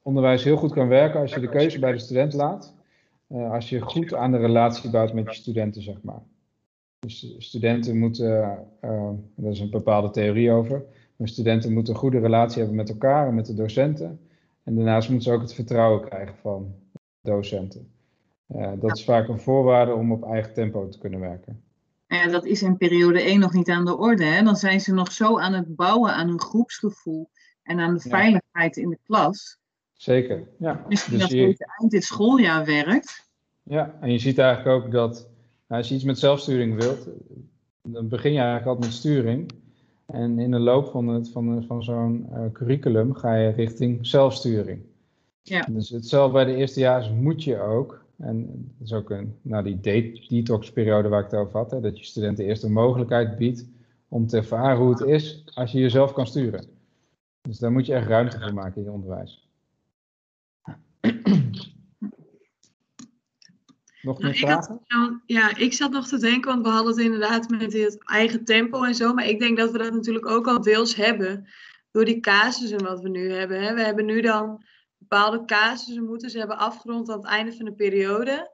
onderwijs 0.06 0.44
heel 0.44 0.58
goed 0.58 0.74
kan 0.74 0.88
werken 0.88 1.20
als 1.20 1.34
je 1.34 1.40
de 1.40 1.50
keuze 1.50 1.80
bij 1.80 1.92
de 1.92 2.00
student 2.00 2.34
laat. 2.34 2.74
eh, 3.28 3.52
als 3.52 3.70
je 3.70 3.80
goed 3.82 4.14
aan 4.14 4.32
de 4.32 4.38
relatie 4.38 4.90
bouwt 4.90 5.14
met 5.14 5.26
je 5.26 5.34
studenten, 5.36 5.82
zeg 5.82 6.02
maar. 6.02 6.22
Dus 7.00 7.36
studenten 7.38 7.98
moeten, 7.98 8.66
uh, 8.82 9.10
daar 9.36 9.52
is 9.52 9.60
een 9.60 9.70
bepaalde 9.70 10.10
theorie 10.10 10.52
over, 10.52 10.84
maar 11.16 11.28
studenten 11.28 11.74
moeten 11.74 11.94
een 11.94 12.00
goede 12.00 12.20
relatie 12.20 12.58
hebben 12.58 12.76
met 12.76 12.90
elkaar 12.90 13.28
en 13.28 13.36
met 13.36 13.46
de 13.46 13.54
docenten. 13.54 14.20
En 14.64 14.76
daarnaast 14.76 15.10
moeten 15.10 15.28
ze 15.28 15.36
ook 15.36 15.42
het 15.42 15.54
vertrouwen 15.54 16.06
krijgen 16.10 16.36
van 16.36 16.76
docenten. 17.22 17.92
Uh, 18.56 18.72
dat 18.80 18.98
is 18.98 19.04
vaak 19.04 19.28
een 19.28 19.40
voorwaarde 19.40 19.94
om 19.94 20.12
op 20.12 20.24
eigen 20.24 20.54
tempo 20.54 20.88
te 20.90 20.98
kunnen 20.98 21.20
werken. 21.20 21.64
Ja, 22.08 22.28
dat 22.28 22.46
is 22.46 22.62
in 22.62 22.78
periode 22.78 23.22
1 23.22 23.40
nog 23.40 23.54
niet 23.54 23.70
aan 23.70 23.86
de 23.86 23.98
orde. 23.98 24.24
Hè? 24.24 24.44
Dan 24.44 24.56
zijn 24.56 24.82
ze 24.82 24.94
nog 24.94 25.12
zo 25.12 25.40
aan 25.40 25.54
het 25.54 25.76
bouwen 25.76 26.14
aan 26.14 26.28
hun 26.28 26.42
groepsgevoel 26.42 27.30
en 27.64 27.80
aan 27.80 27.94
de 27.96 28.02
Ja. 28.04 28.10
veiligheid 28.18 28.78
in 28.78 28.90
de 28.90 29.00
klas. 29.04 29.60
Zeker, 29.98 30.48
ja. 30.58 30.86
Misschien 30.90 31.12
Dus 31.14 31.22
dat 31.22 31.32
je- 31.38 31.46
deze 31.46 31.66
eind 31.80 31.92
dit 31.92 32.04
schooljaar 32.04 32.66
werkt. 32.66 33.30
Ja, 33.64 33.98
en 34.02 34.12
je 34.12 34.18
ziet 34.20 34.38
eigenlijk 34.38 34.84
ook 34.86 34.92
dat 34.92 35.14
nou, 35.68 35.82
als 35.82 35.90
je 35.90 35.96
iets 35.96 36.04
met 36.04 36.20
zelfsturing 36.20 36.80
wilt, 36.82 37.08
dan 37.82 38.08
begin 38.08 38.32
je 38.32 38.38
eigenlijk 38.40 38.68
altijd 38.68 38.86
met 38.86 38.96
sturing. 39.00 39.52
En 40.06 40.40
in 40.40 40.52
de 40.52 40.60
loop 40.60 40.88
van, 40.88 41.08
het, 41.08 41.30
van, 41.30 41.64
van 41.68 41.84
zo'n 41.84 42.28
eh, 42.32 42.42
curriculum 42.54 43.14
ga 43.14 43.36
je 43.36 43.50
richting 43.50 44.06
zelfsturing. 44.08 44.82
Ja. 45.42 45.68
Dus 45.72 45.90
hetzelfde 45.90 46.34
bij 46.34 46.46
de 46.46 46.56
eerstejaars 46.56 47.10
moet 47.10 47.44
je 47.44 47.60
ook. 47.60 48.04
En 48.18 48.46
dat 48.78 48.88
is 48.88 48.94
ook 48.94 49.10
een, 49.10 49.36
nou, 49.42 49.64
die 49.64 49.80
de- 49.80 50.26
detox-periode 50.30 51.08
waar 51.10 51.24
ik 51.24 51.32
het 51.32 51.40
over 51.40 51.58
had, 51.60 51.72
hè, 51.72 51.80
dat 51.80 51.98
je 52.00 52.06
studenten 52.06 52.46
eerst 52.46 52.62
de 52.62 52.70
mogelijkheid 52.70 53.38
biedt 53.38 53.66
om 54.08 54.28
te 54.28 54.38
ervaren 54.38 54.78
hoe 54.78 54.90
het 54.90 55.02
is 55.02 55.44
als 55.54 55.72
je 55.72 55.80
jezelf 55.80 56.14
kan 56.14 56.28
sturen. 56.28 56.66
Dus 57.42 57.58
daar 57.60 57.72
moet 57.72 57.86
je 57.86 57.94
echt 57.94 58.08
ruimte 58.08 58.40
voor 58.40 58.54
maken 58.54 58.78
in 58.78 58.84
je 58.84 58.92
onderwijs. 58.92 59.50
Nog 64.06 64.20
meer 64.20 64.28
Nou, 64.32 64.42
ik 64.42 64.48
had- 64.48 64.66
vragen? 64.88 65.22
Ja, 65.26 65.56
ik 65.56 65.74
zat 65.74 65.92
nog 65.92 66.08
te 66.08 66.18
denken, 66.18 66.52
want 66.52 66.66
we 66.66 66.72
hadden 66.72 66.94
het 66.94 67.02
inderdaad 67.04 67.50
met 67.50 67.74
het 67.74 68.04
eigen 68.06 68.46
tempo 68.46 68.84
en 68.84 68.96
zo. 68.96 69.14
Maar 69.14 69.28
ik 69.28 69.40
denk 69.40 69.58
dat 69.58 69.72
we 69.72 69.78
dat 69.78 69.94
natuurlijk 69.94 70.28
ook 70.28 70.48
al 70.48 70.62
deels 70.62 70.96
hebben. 70.96 71.48
Door 71.92 72.06
die 72.06 72.20
casussen 72.20 72.84
wat 72.84 73.02
we 73.02 73.10
nu 73.10 73.32
hebben. 73.32 73.62
Hè. 73.64 73.74
We 73.74 73.82
hebben 73.82 74.06
nu 74.06 74.22
dan 74.22 74.64
bepaalde 74.98 75.46
casussen 75.46 76.06
moeten 76.06 76.30
ze 76.30 76.38
hebben 76.38 76.58
afgerond 76.58 77.10
aan 77.10 77.18
het 77.18 77.28
einde 77.28 77.54
van 77.54 77.66
de 77.66 77.74
periode. 77.74 78.52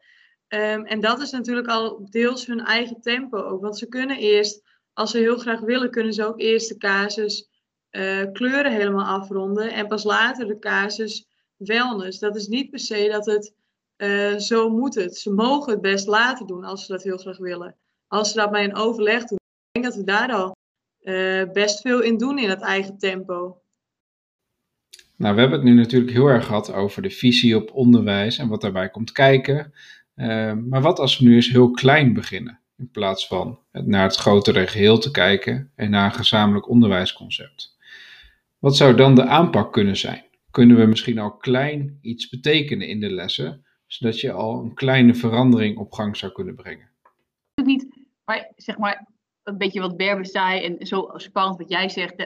Ehm, 0.47 0.81
en 0.81 0.99
dat 0.99 1.21
is 1.21 1.31
natuurlijk 1.31 1.67
al 1.67 2.07
deels 2.09 2.45
hun 2.45 2.65
eigen 2.65 3.01
tempo 3.01 3.37
ook. 3.37 3.61
Want 3.61 3.77
ze 3.77 3.87
kunnen 3.87 4.17
eerst, 4.17 4.61
als 4.93 5.11
ze 5.11 5.17
heel 5.17 5.37
graag 5.37 5.59
willen, 5.59 5.91
kunnen 5.91 6.13
ze 6.13 6.25
ook 6.25 6.39
eerst 6.39 6.67
de 6.69 6.77
casus 6.77 7.49
eh, 7.89 8.23
kleuren 8.33 8.71
helemaal 8.71 9.19
afronden. 9.19 9.71
En 9.73 9.87
pas 9.87 10.03
later 10.03 10.47
de 10.47 10.59
casus 10.59 11.27
wellness. 11.57 12.19
Dat 12.19 12.35
is 12.35 12.47
niet 12.47 12.69
per 12.69 12.79
se 12.79 13.07
dat 13.11 13.25
het 13.25 13.53
eh, 14.01 14.37
zo 14.37 14.69
moet 14.69 14.95
het. 14.95 15.17
Ze 15.17 15.33
mogen 15.33 15.71
het 15.71 15.81
best 15.81 16.07
later 16.07 16.47
doen 16.47 16.63
als 16.63 16.85
ze 16.85 16.91
dat 16.91 17.03
heel 17.03 17.17
graag 17.17 17.37
willen. 17.37 17.75
Als 18.07 18.31
ze 18.31 18.37
dat 18.37 18.51
bij 18.51 18.63
een 18.63 18.75
overleg 18.75 19.23
doen. 19.23 19.37
Ik 19.71 19.81
denk 19.81 19.85
dat 19.85 19.95
we 19.95 20.03
daar 20.03 20.31
al 20.31 20.55
eh, 20.99 21.51
best 21.53 21.81
veel 21.81 22.01
in 22.01 22.17
doen 22.17 22.39
in 22.39 22.49
het 22.49 22.61
eigen 22.61 22.97
tempo. 22.97 23.61
Nou, 25.15 25.35
we 25.35 25.41
hebben 25.41 25.59
het 25.59 25.67
nu 25.67 25.73
natuurlijk 25.73 26.11
heel 26.11 26.27
erg 26.27 26.45
gehad 26.45 26.73
over 26.73 27.01
de 27.01 27.09
visie 27.09 27.55
op 27.55 27.73
onderwijs 27.73 28.37
en 28.37 28.47
wat 28.47 28.61
daarbij 28.61 28.89
komt 28.89 29.11
kijken. 29.11 29.73
Eh, 30.13 30.53
maar 30.53 30.81
wat 30.81 30.99
als 30.99 31.17
we 31.17 31.25
nu 31.25 31.35
eens 31.35 31.49
heel 31.49 31.71
klein 31.71 32.13
beginnen, 32.13 32.59
in 32.77 32.89
plaats 32.91 33.27
van 33.27 33.59
naar 33.71 34.03
het 34.03 34.15
grotere 34.15 34.67
geheel 34.67 34.97
te 34.97 35.11
kijken 35.11 35.71
en 35.75 35.89
naar 35.89 36.05
een 36.05 36.17
gezamenlijk 36.17 36.69
onderwijsconcept? 36.69 37.77
Wat 38.59 38.77
zou 38.77 38.95
dan 38.95 39.15
de 39.15 39.25
aanpak 39.25 39.73
kunnen 39.73 39.97
zijn? 39.97 40.23
Kunnen 40.51 40.77
we 40.77 40.85
misschien 40.85 41.19
al 41.19 41.37
klein 41.37 41.97
iets 42.01 42.29
betekenen 42.29 42.87
in 42.87 42.99
de 42.99 43.13
lessen, 43.13 43.65
zodat 43.93 44.19
je 44.19 44.31
al 44.31 44.63
een 44.63 44.73
kleine 44.73 45.13
verandering 45.13 45.77
op 45.77 45.91
gang 45.91 46.17
zou 46.17 46.31
kunnen 46.31 46.55
brengen? 46.55 46.89
het 47.53 47.65
niet, 47.65 47.87
maar 48.25 48.51
zeg 48.55 48.77
maar, 48.77 49.07
een 49.43 49.57
beetje 49.57 49.79
wat 49.79 49.97
Berber 49.97 50.25
zei 50.25 50.63
en 50.63 50.87
zo 50.87 51.11
spannend 51.13 51.57
wat 51.57 51.69
jij 51.69 51.89
zegt, 51.89 52.15
eh, 52.15 52.25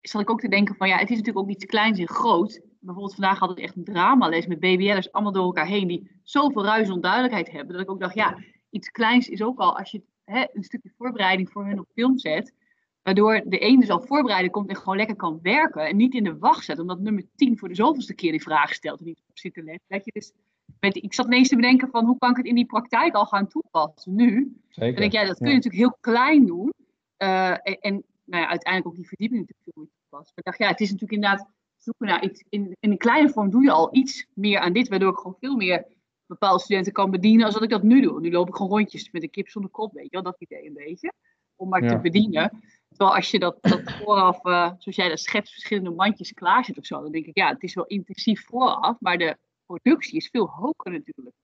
zat 0.00 0.20
ik 0.20 0.30
ook 0.30 0.40
te 0.40 0.48
denken 0.48 0.74
van 0.74 0.88
ja, 0.88 0.96
het 0.96 1.10
is 1.10 1.16
natuurlijk 1.16 1.46
ook 1.46 1.52
iets 1.52 1.64
kleins 1.64 1.98
en 1.98 2.08
groot. 2.08 2.60
Bijvoorbeeld 2.80 3.14
vandaag 3.14 3.38
hadden 3.38 3.56
we 3.56 3.62
echt 3.62 3.76
een 3.76 3.84
dramales 3.84 4.46
met 4.46 4.60
BBL'ers 4.60 5.12
allemaal 5.12 5.32
door 5.32 5.44
elkaar 5.44 5.66
heen 5.66 5.88
die 5.88 6.20
zoveel 6.22 6.64
ruis 6.64 6.86
en 6.86 6.92
onduidelijkheid 6.92 7.50
hebben, 7.50 7.72
dat 7.72 7.82
ik 7.82 7.90
ook 7.90 8.00
dacht 8.00 8.14
ja, 8.14 8.38
iets 8.70 8.90
kleins 8.90 9.28
is 9.28 9.42
ook 9.42 9.58
al 9.58 9.78
als 9.78 9.90
je 9.90 10.02
hè, 10.24 10.44
een 10.52 10.62
stukje 10.62 10.92
voorbereiding 10.96 11.50
voor 11.50 11.66
hun 11.66 11.78
op 11.78 11.88
film 11.94 12.18
zet, 12.18 12.54
waardoor 13.02 13.42
de 13.44 13.64
een 13.64 13.80
dus 13.80 13.90
al 13.90 14.00
voorbereiden 14.00 14.50
komt 14.50 14.68
en 14.68 14.76
gewoon 14.76 14.96
lekker 14.96 15.16
kan 15.16 15.38
werken 15.42 15.86
en 15.86 15.96
niet 15.96 16.14
in 16.14 16.24
de 16.24 16.38
wacht 16.38 16.64
zet, 16.64 16.78
omdat 16.78 17.00
nummer 17.00 17.24
10 17.36 17.58
voor 17.58 17.68
de 17.68 17.74
zoveelste 17.74 18.14
keer 18.14 18.30
die 18.30 18.42
vraag 18.42 18.74
stelt 18.74 18.98
en 18.98 19.04
niet 19.04 19.22
op 19.28 19.38
zit 19.38 19.54
te 19.54 19.62
letten. 19.62 19.84
Dat 19.88 20.04
je 20.04 20.10
dus, 20.12 20.32
met, 20.80 20.96
ik 20.96 21.14
zat 21.14 21.26
ineens 21.26 21.48
te 21.48 21.56
bedenken 21.56 21.88
van 21.90 22.04
hoe 22.04 22.18
kan 22.18 22.30
ik 22.30 22.36
het 22.36 22.46
in 22.46 22.54
die 22.54 22.66
praktijk 22.66 23.14
al 23.14 23.26
gaan 23.26 23.48
toepassen 23.48 24.14
nu, 24.14 24.56
Zeker. 24.68 24.92
dan 24.92 25.00
denk 25.00 25.12
ik, 25.12 25.20
ja, 25.20 25.26
dat 25.26 25.36
kun 25.38 25.46
je 25.46 25.52
Ja. 25.52 25.58
natuurlijk 25.58 25.82
heel 25.82 25.96
klein 26.00 26.46
doen. 26.46 26.72
Eh, 27.16 27.50
en 27.50 27.78
en 27.80 28.04
nou 28.24 28.42
ja, 28.42 28.48
uiteindelijk 28.48 28.86
ook 28.86 28.96
die 29.00 29.08
verdieping 29.08 29.40
natuurlijk 29.40 29.68
veel 29.72 29.82
meer 29.82 29.92
toepassen. 30.02 30.32
Maar 30.34 30.44
ik 30.44 30.44
dacht, 30.44 30.58
ja, 30.58 30.68
het 30.68 30.80
is 30.80 30.90
natuurlijk 30.90 31.22
inderdaad 31.22 31.48
zoeken 31.76 32.06
naar 32.06 32.24
iets. 32.24 32.44
In, 32.48 32.76
in 32.80 32.90
een 32.90 32.98
kleine 32.98 33.28
vorm 33.30 33.50
doe 33.50 33.62
je 33.62 33.70
al 33.70 33.94
iets 33.96 34.26
meer 34.34 34.58
aan 34.58 34.72
dit, 34.72 34.88
waardoor 34.88 35.10
ik 35.12 35.16
gewoon 35.18 35.36
veel 35.40 35.56
meer 35.56 35.84
bepaalde 36.26 36.62
studenten 36.62 36.92
kan 36.92 37.10
bedienen 37.10 37.44
als 37.44 37.54
dat 37.54 37.62
ik 37.62 37.70
dat 37.70 37.82
nu 37.82 38.00
doe. 38.00 38.20
Nu 38.20 38.30
loop 38.30 38.48
ik 38.48 38.54
gewoon 38.56 38.70
rondjes 38.70 39.10
met 39.10 39.22
een 39.22 39.30
kip 39.30 39.48
zonder 39.48 39.70
kop, 39.70 39.92
weet 39.92 40.04
je 40.04 40.10
wel, 40.10 40.22
dat 40.22 40.36
idee 40.40 40.66
een 40.66 40.74
beetje. 40.74 41.12
Om 41.56 41.68
maar 41.68 41.82
Ja. 41.82 41.88
te 41.88 41.98
bedienen. 42.00 42.62
Terwijl 42.88 43.14
als 43.16 43.30
je 43.30 43.38
dat, 43.38 43.56
dat 43.60 43.82
vooraf, 43.92 44.44
eh, 44.44 44.70
zoals 44.78 44.96
jij 44.96 45.08
dat 45.08 45.20
schetst, 45.20 45.52
verschillende 45.52 45.90
mandjes 45.90 46.32
klaarzet 46.32 46.78
of 46.78 46.84
zo, 46.86 47.02
dan 47.02 47.12
denk 47.12 47.26
ik, 47.26 47.36
ja, 47.36 47.48
het 47.48 47.62
is 47.62 47.74
wel 47.74 47.86
intensief 47.86 48.44
vooraf, 48.44 48.96
maar 49.00 49.18
de 49.18 49.36
productie 49.80 50.16
is 50.16 50.28
veel 50.28 50.46
hoger 50.48 50.92
natuurlijk. 50.92 51.36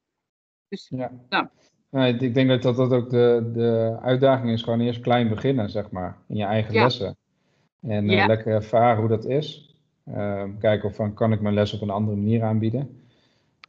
Dus 0.68 0.88
Ja. 1.28 1.50
Nee, 1.90 2.16
ik 2.16 2.34
denk 2.34 2.48
dat 2.48 2.62
dat, 2.62 2.76
dat 2.76 2.92
ook 2.92 3.10
de, 3.10 3.50
de 3.54 3.98
uitdaging 4.02 4.50
is, 4.50 4.62
gewoon 4.62 4.80
eerst 4.80 5.00
klein 5.00 5.28
beginnen, 5.28 5.70
zeg 5.70 5.90
maar, 5.90 6.18
in 6.26 6.36
je 6.36 6.44
eigen 6.44 6.74
Ja. 6.74 6.82
lessen. 6.82 7.16
En 7.80 8.10
eh, 8.10 8.26
lekker 8.26 8.52
ervaren 8.52 8.98
hoe 9.00 9.08
dat 9.08 9.24
is. 9.24 9.74
Ehm, 10.04 10.58
kijken 10.58 10.88
of 10.88 10.94
van, 10.94 11.14
kan 11.14 11.32
ik 11.32 11.40
mijn 11.40 11.54
les 11.54 11.72
op 11.74 11.80
een 11.80 11.90
andere 11.90 12.16
manier 12.16 12.42
aanbieden. 12.42 13.02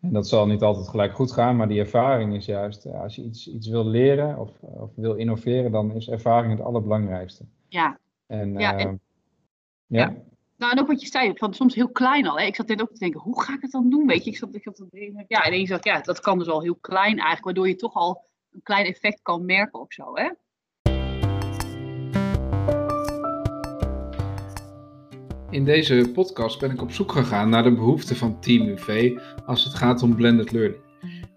En 0.02 0.12
dat 0.14 0.28
zal 0.28 0.48
niet 0.48 0.62
altijd 0.62 0.88
gelijk 0.88 1.14
goed 1.14 1.32
gaan, 1.32 1.56
maar 1.56 1.68
die 1.68 1.80
ervaring 1.80 2.36
is 2.36 2.46
juist, 2.46 2.86
eh, 2.86 3.02
als 3.02 3.16
je 3.16 3.24
iets, 3.24 3.48
iets 3.50 3.68
wil 3.68 3.86
leren 3.86 4.38
of, 4.38 4.62
of 4.62 4.92
wil 4.96 5.14
innoveren, 5.16 5.72
dan 5.72 5.92
is 5.92 6.10
ervaring 6.10 6.52
het 6.58 6.62
allerbelangrijkste. 6.66 7.44
ja, 7.68 8.00
En, 8.28 8.54
Ja, 8.54 8.78
en- 8.78 8.88
ehm, 8.88 8.96
ja, 9.88 10.16
Nou, 10.60 10.72
en 10.72 10.80
ook 10.80 10.88
wat 10.88 11.02
je 11.02 11.08
zei, 11.08 11.32
van 11.36 11.54
soms 11.54 11.76
heel 11.76 11.90
klein 11.90 12.28
al. 12.28 12.40
Hè? 12.40 12.46
Ik 12.46 12.56
zat 12.56 12.68
net 12.68 12.82
ook 12.82 12.92
te 12.92 13.00
denken, 13.00 13.20
hoe 13.20 13.42
ga 13.42 13.54
ik 13.54 13.62
het 13.62 13.72
dan 13.72 13.90
doen? 13.90 14.08
Weet 14.08 14.24
je, 14.24 14.30
ik 14.30 14.38
zat, 14.38 14.56
ik 14.56 14.64
zat 14.64 14.76
te 14.76 15.24
ja, 15.28 15.44
en 15.44 15.54
ik, 15.54 15.84
ja, 15.84 16.02
dat 16.02 16.20
kan 16.20 16.38
dus 16.38 16.48
al 16.48 16.62
heel 16.62 16.76
klein 16.76 17.18
eigenlijk, 17.18 17.44
waardoor 17.44 17.68
je 17.68 17.76
toch 17.76 17.94
al 17.94 18.26
een 18.52 18.62
klein 18.64 18.86
effect 18.86 19.22
kan 19.22 19.46
merken 19.46 19.80
of 19.80 19.94
zo, 19.94 20.04
hè? 20.14 20.30
In 25.50 25.66
deze 25.66 26.10
podcast 26.14 26.60
ben 26.60 26.72
ik 26.72 26.82
op 26.82 26.92
zoek 26.92 27.12
gegaan 27.12 27.50
naar 27.50 27.64
de 27.64 27.74
behoeften 27.74 28.16
van 28.16 28.40
Team 28.40 28.68
UV 28.68 29.18
als 29.46 29.64
het 29.64 29.74
gaat 29.74 30.02
om 30.02 30.16
blended 30.16 30.52
learning. 30.52 30.84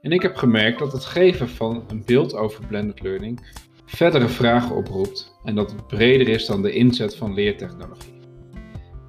En 0.00 0.12
ik 0.12 0.22
heb 0.22 0.37
gemerkt 0.37 0.78
dat 0.78 0.92
het 0.92 1.04
geven 1.04 1.48
van 1.48 1.85
een 1.88 2.02
beeld 2.06 2.35
over 2.35 2.66
blended 2.66 3.02
learning 3.02 3.62
verdere 3.87 4.28
vragen 4.28 4.76
oproept 4.76 5.35
en 5.44 5.54
dat 5.54 5.70
het 5.70 5.87
breder 5.87 6.28
is 6.28 6.46
dan 6.46 6.62
de 6.62 6.72
inzet 6.72 7.16
van 7.16 7.35
leertechnologie. 7.35 8.21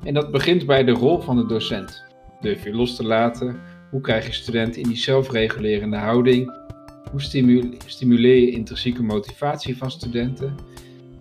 En 0.03 0.13
dat 0.13 0.31
begint 0.31 0.65
bij 0.65 0.83
de 0.83 0.91
rol 0.91 1.19
van 1.19 1.35
de 1.35 1.45
docent. 1.45 2.03
Durf 2.41 2.63
je 2.63 2.73
los 2.73 2.95
te 2.95 3.03
laten? 3.03 3.59
Hoe 3.91 4.01
krijg 4.01 4.25
je 4.25 4.33
studenten 4.33 4.81
in 4.81 4.87
die 4.87 4.97
zelfregulerende 4.97 5.97
houding? 5.97 6.61
Hoe 7.11 7.21
stimuleer 7.85 8.35
je 8.35 8.51
intrinsieke 8.51 9.03
motivatie 9.03 9.77
van 9.77 9.91
studenten? 9.91 10.55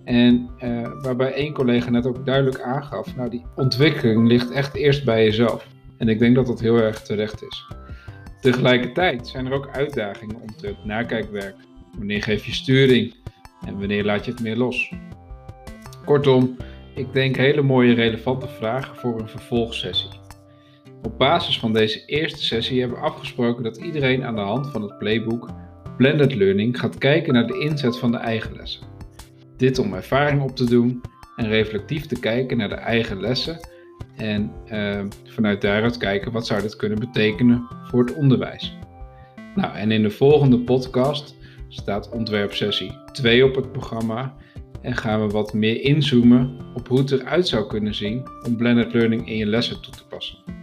En 0.04 0.50
uh, 0.64 0.90
waarbij 1.02 1.32
één 1.32 1.52
collega 1.52 1.90
net 1.90 2.06
ook 2.06 2.26
duidelijk 2.26 2.60
aangaf, 2.60 3.16
nou 3.16 3.30
die 3.30 3.44
ontwikkeling 3.56 4.28
ligt 4.28 4.50
echt 4.50 4.74
eerst 4.74 5.04
bij 5.04 5.24
jezelf. 5.24 5.66
En 5.98 6.08
ik 6.08 6.18
denk 6.18 6.34
dat 6.34 6.46
dat 6.46 6.60
heel 6.60 6.76
erg 6.76 7.02
terecht 7.02 7.42
is. 7.42 7.66
Tegelijkertijd 8.40 9.26
zijn 9.26 9.46
er 9.46 9.52
ook 9.52 9.68
uitdagingen 9.72 10.40
om 10.40 10.56
te 10.56 10.74
nakijkwerk. 10.84 11.54
Wanneer 11.96 12.22
geef 12.22 12.44
je 12.44 12.52
sturing 12.52 13.14
en 13.66 13.78
wanneer 13.78 14.04
laat 14.04 14.24
je 14.24 14.30
het 14.30 14.40
meer 14.40 14.56
los? 14.56 14.92
Kortom, 16.04 16.56
ik 16.94 17.12
denk 17.12 17.36
hele 17.36 17.62
mooie 17.62 17.94
relevante 17.94 18.48
vragen 18.48 18.96
voor 18.96 19.20
een 19.20 19.28
vervolgsessie. 19.28 20.10
Op 21.02 21.18
basis 21.18 21.58
van 21.58 21.72
deze 21.72 22.04
eerste 22.06 22.44
sessie 22.44 22.80
hebben 22.80 22.98
we 22.98 23.04
afgesproken 23.04 23.62
dat 23.62 23.76
iedereen 23.76 24.24
aan 24.24 24.34
de 24.34 24.40
hand 24.40 24.70
van 24.70 24.82
het 24.82 24.98
playbook 24.98 25.50
Blended 25.96 26.34
Learning 26.34 26.78
gaat 26.78 26.98
kijken 26.98 27.32
naar 27.32 27.46
de 27.46 27.58
inzet 27.58 27.98
van 27.98 28.10
de 28.10 28.16
eigen 28.16 28.56
lessen. 28.56 28.86
Dit 29.56 29.78
om 29.78 29.94
ervaring 29.94 30.42
op 30.42 30.56
te 30.56 30.64
doen 30.64 31.00
en 31.36 31.48
reflectief 31.48 32.06
te 32.06 32.20
kijken 32.20 32.56
naar 32.56 32.68
de 32.68 32.74
eigen 32.74 33.20
lessen 33.20 33.68
en 34.16 34.52
uh, 34.72 35.00
vanuit 35.24 35.60
daaruit 35.60 35.96
kijken 35.96 36.32
wat 36.32 36.46
zou 36.46 36.62
dit 36.62 36.76
kunnen 36.76 36.98
betekenen 36.98 37.66
voor 37.84 38.04
het 38.04 38.14
onderwijs. 38.14 38.76
Nou, 39.54 39.76
en 39.76 39.90
in 39.90 40.02
de 40.02 40.10
volgende 40.10 40.58
podcast 40.58 41.36
staat 41.68 42.08
ontwerpsessie 42.08 42.98
2 43.12 43.44
op 43.44 43.54
het 43.54 43.72
programma 43.72 44.34
en 44.82 44.96
gaan 44.96 45.26
we 45.26 45.32
wat 45.32 45.52
meer 45.52 45.80
inzoomen 45.80 46.56
op 46.74 46.88
hoe 46.88 46.98
het 46.98 47.10
eruit 47.10 47.48
zou 47.48 47.66
kunnen 47.66 47.94
zien 47.94 48.28
om 48.46 48.56
blended 48.56 48.92
learning 48.92 49.28
in 49.28 49.36
je 49.36 49.46
lessen 49.46 49.80
toe 49.80 49.92
te 49.92 50.06
passen. 50.08 50.61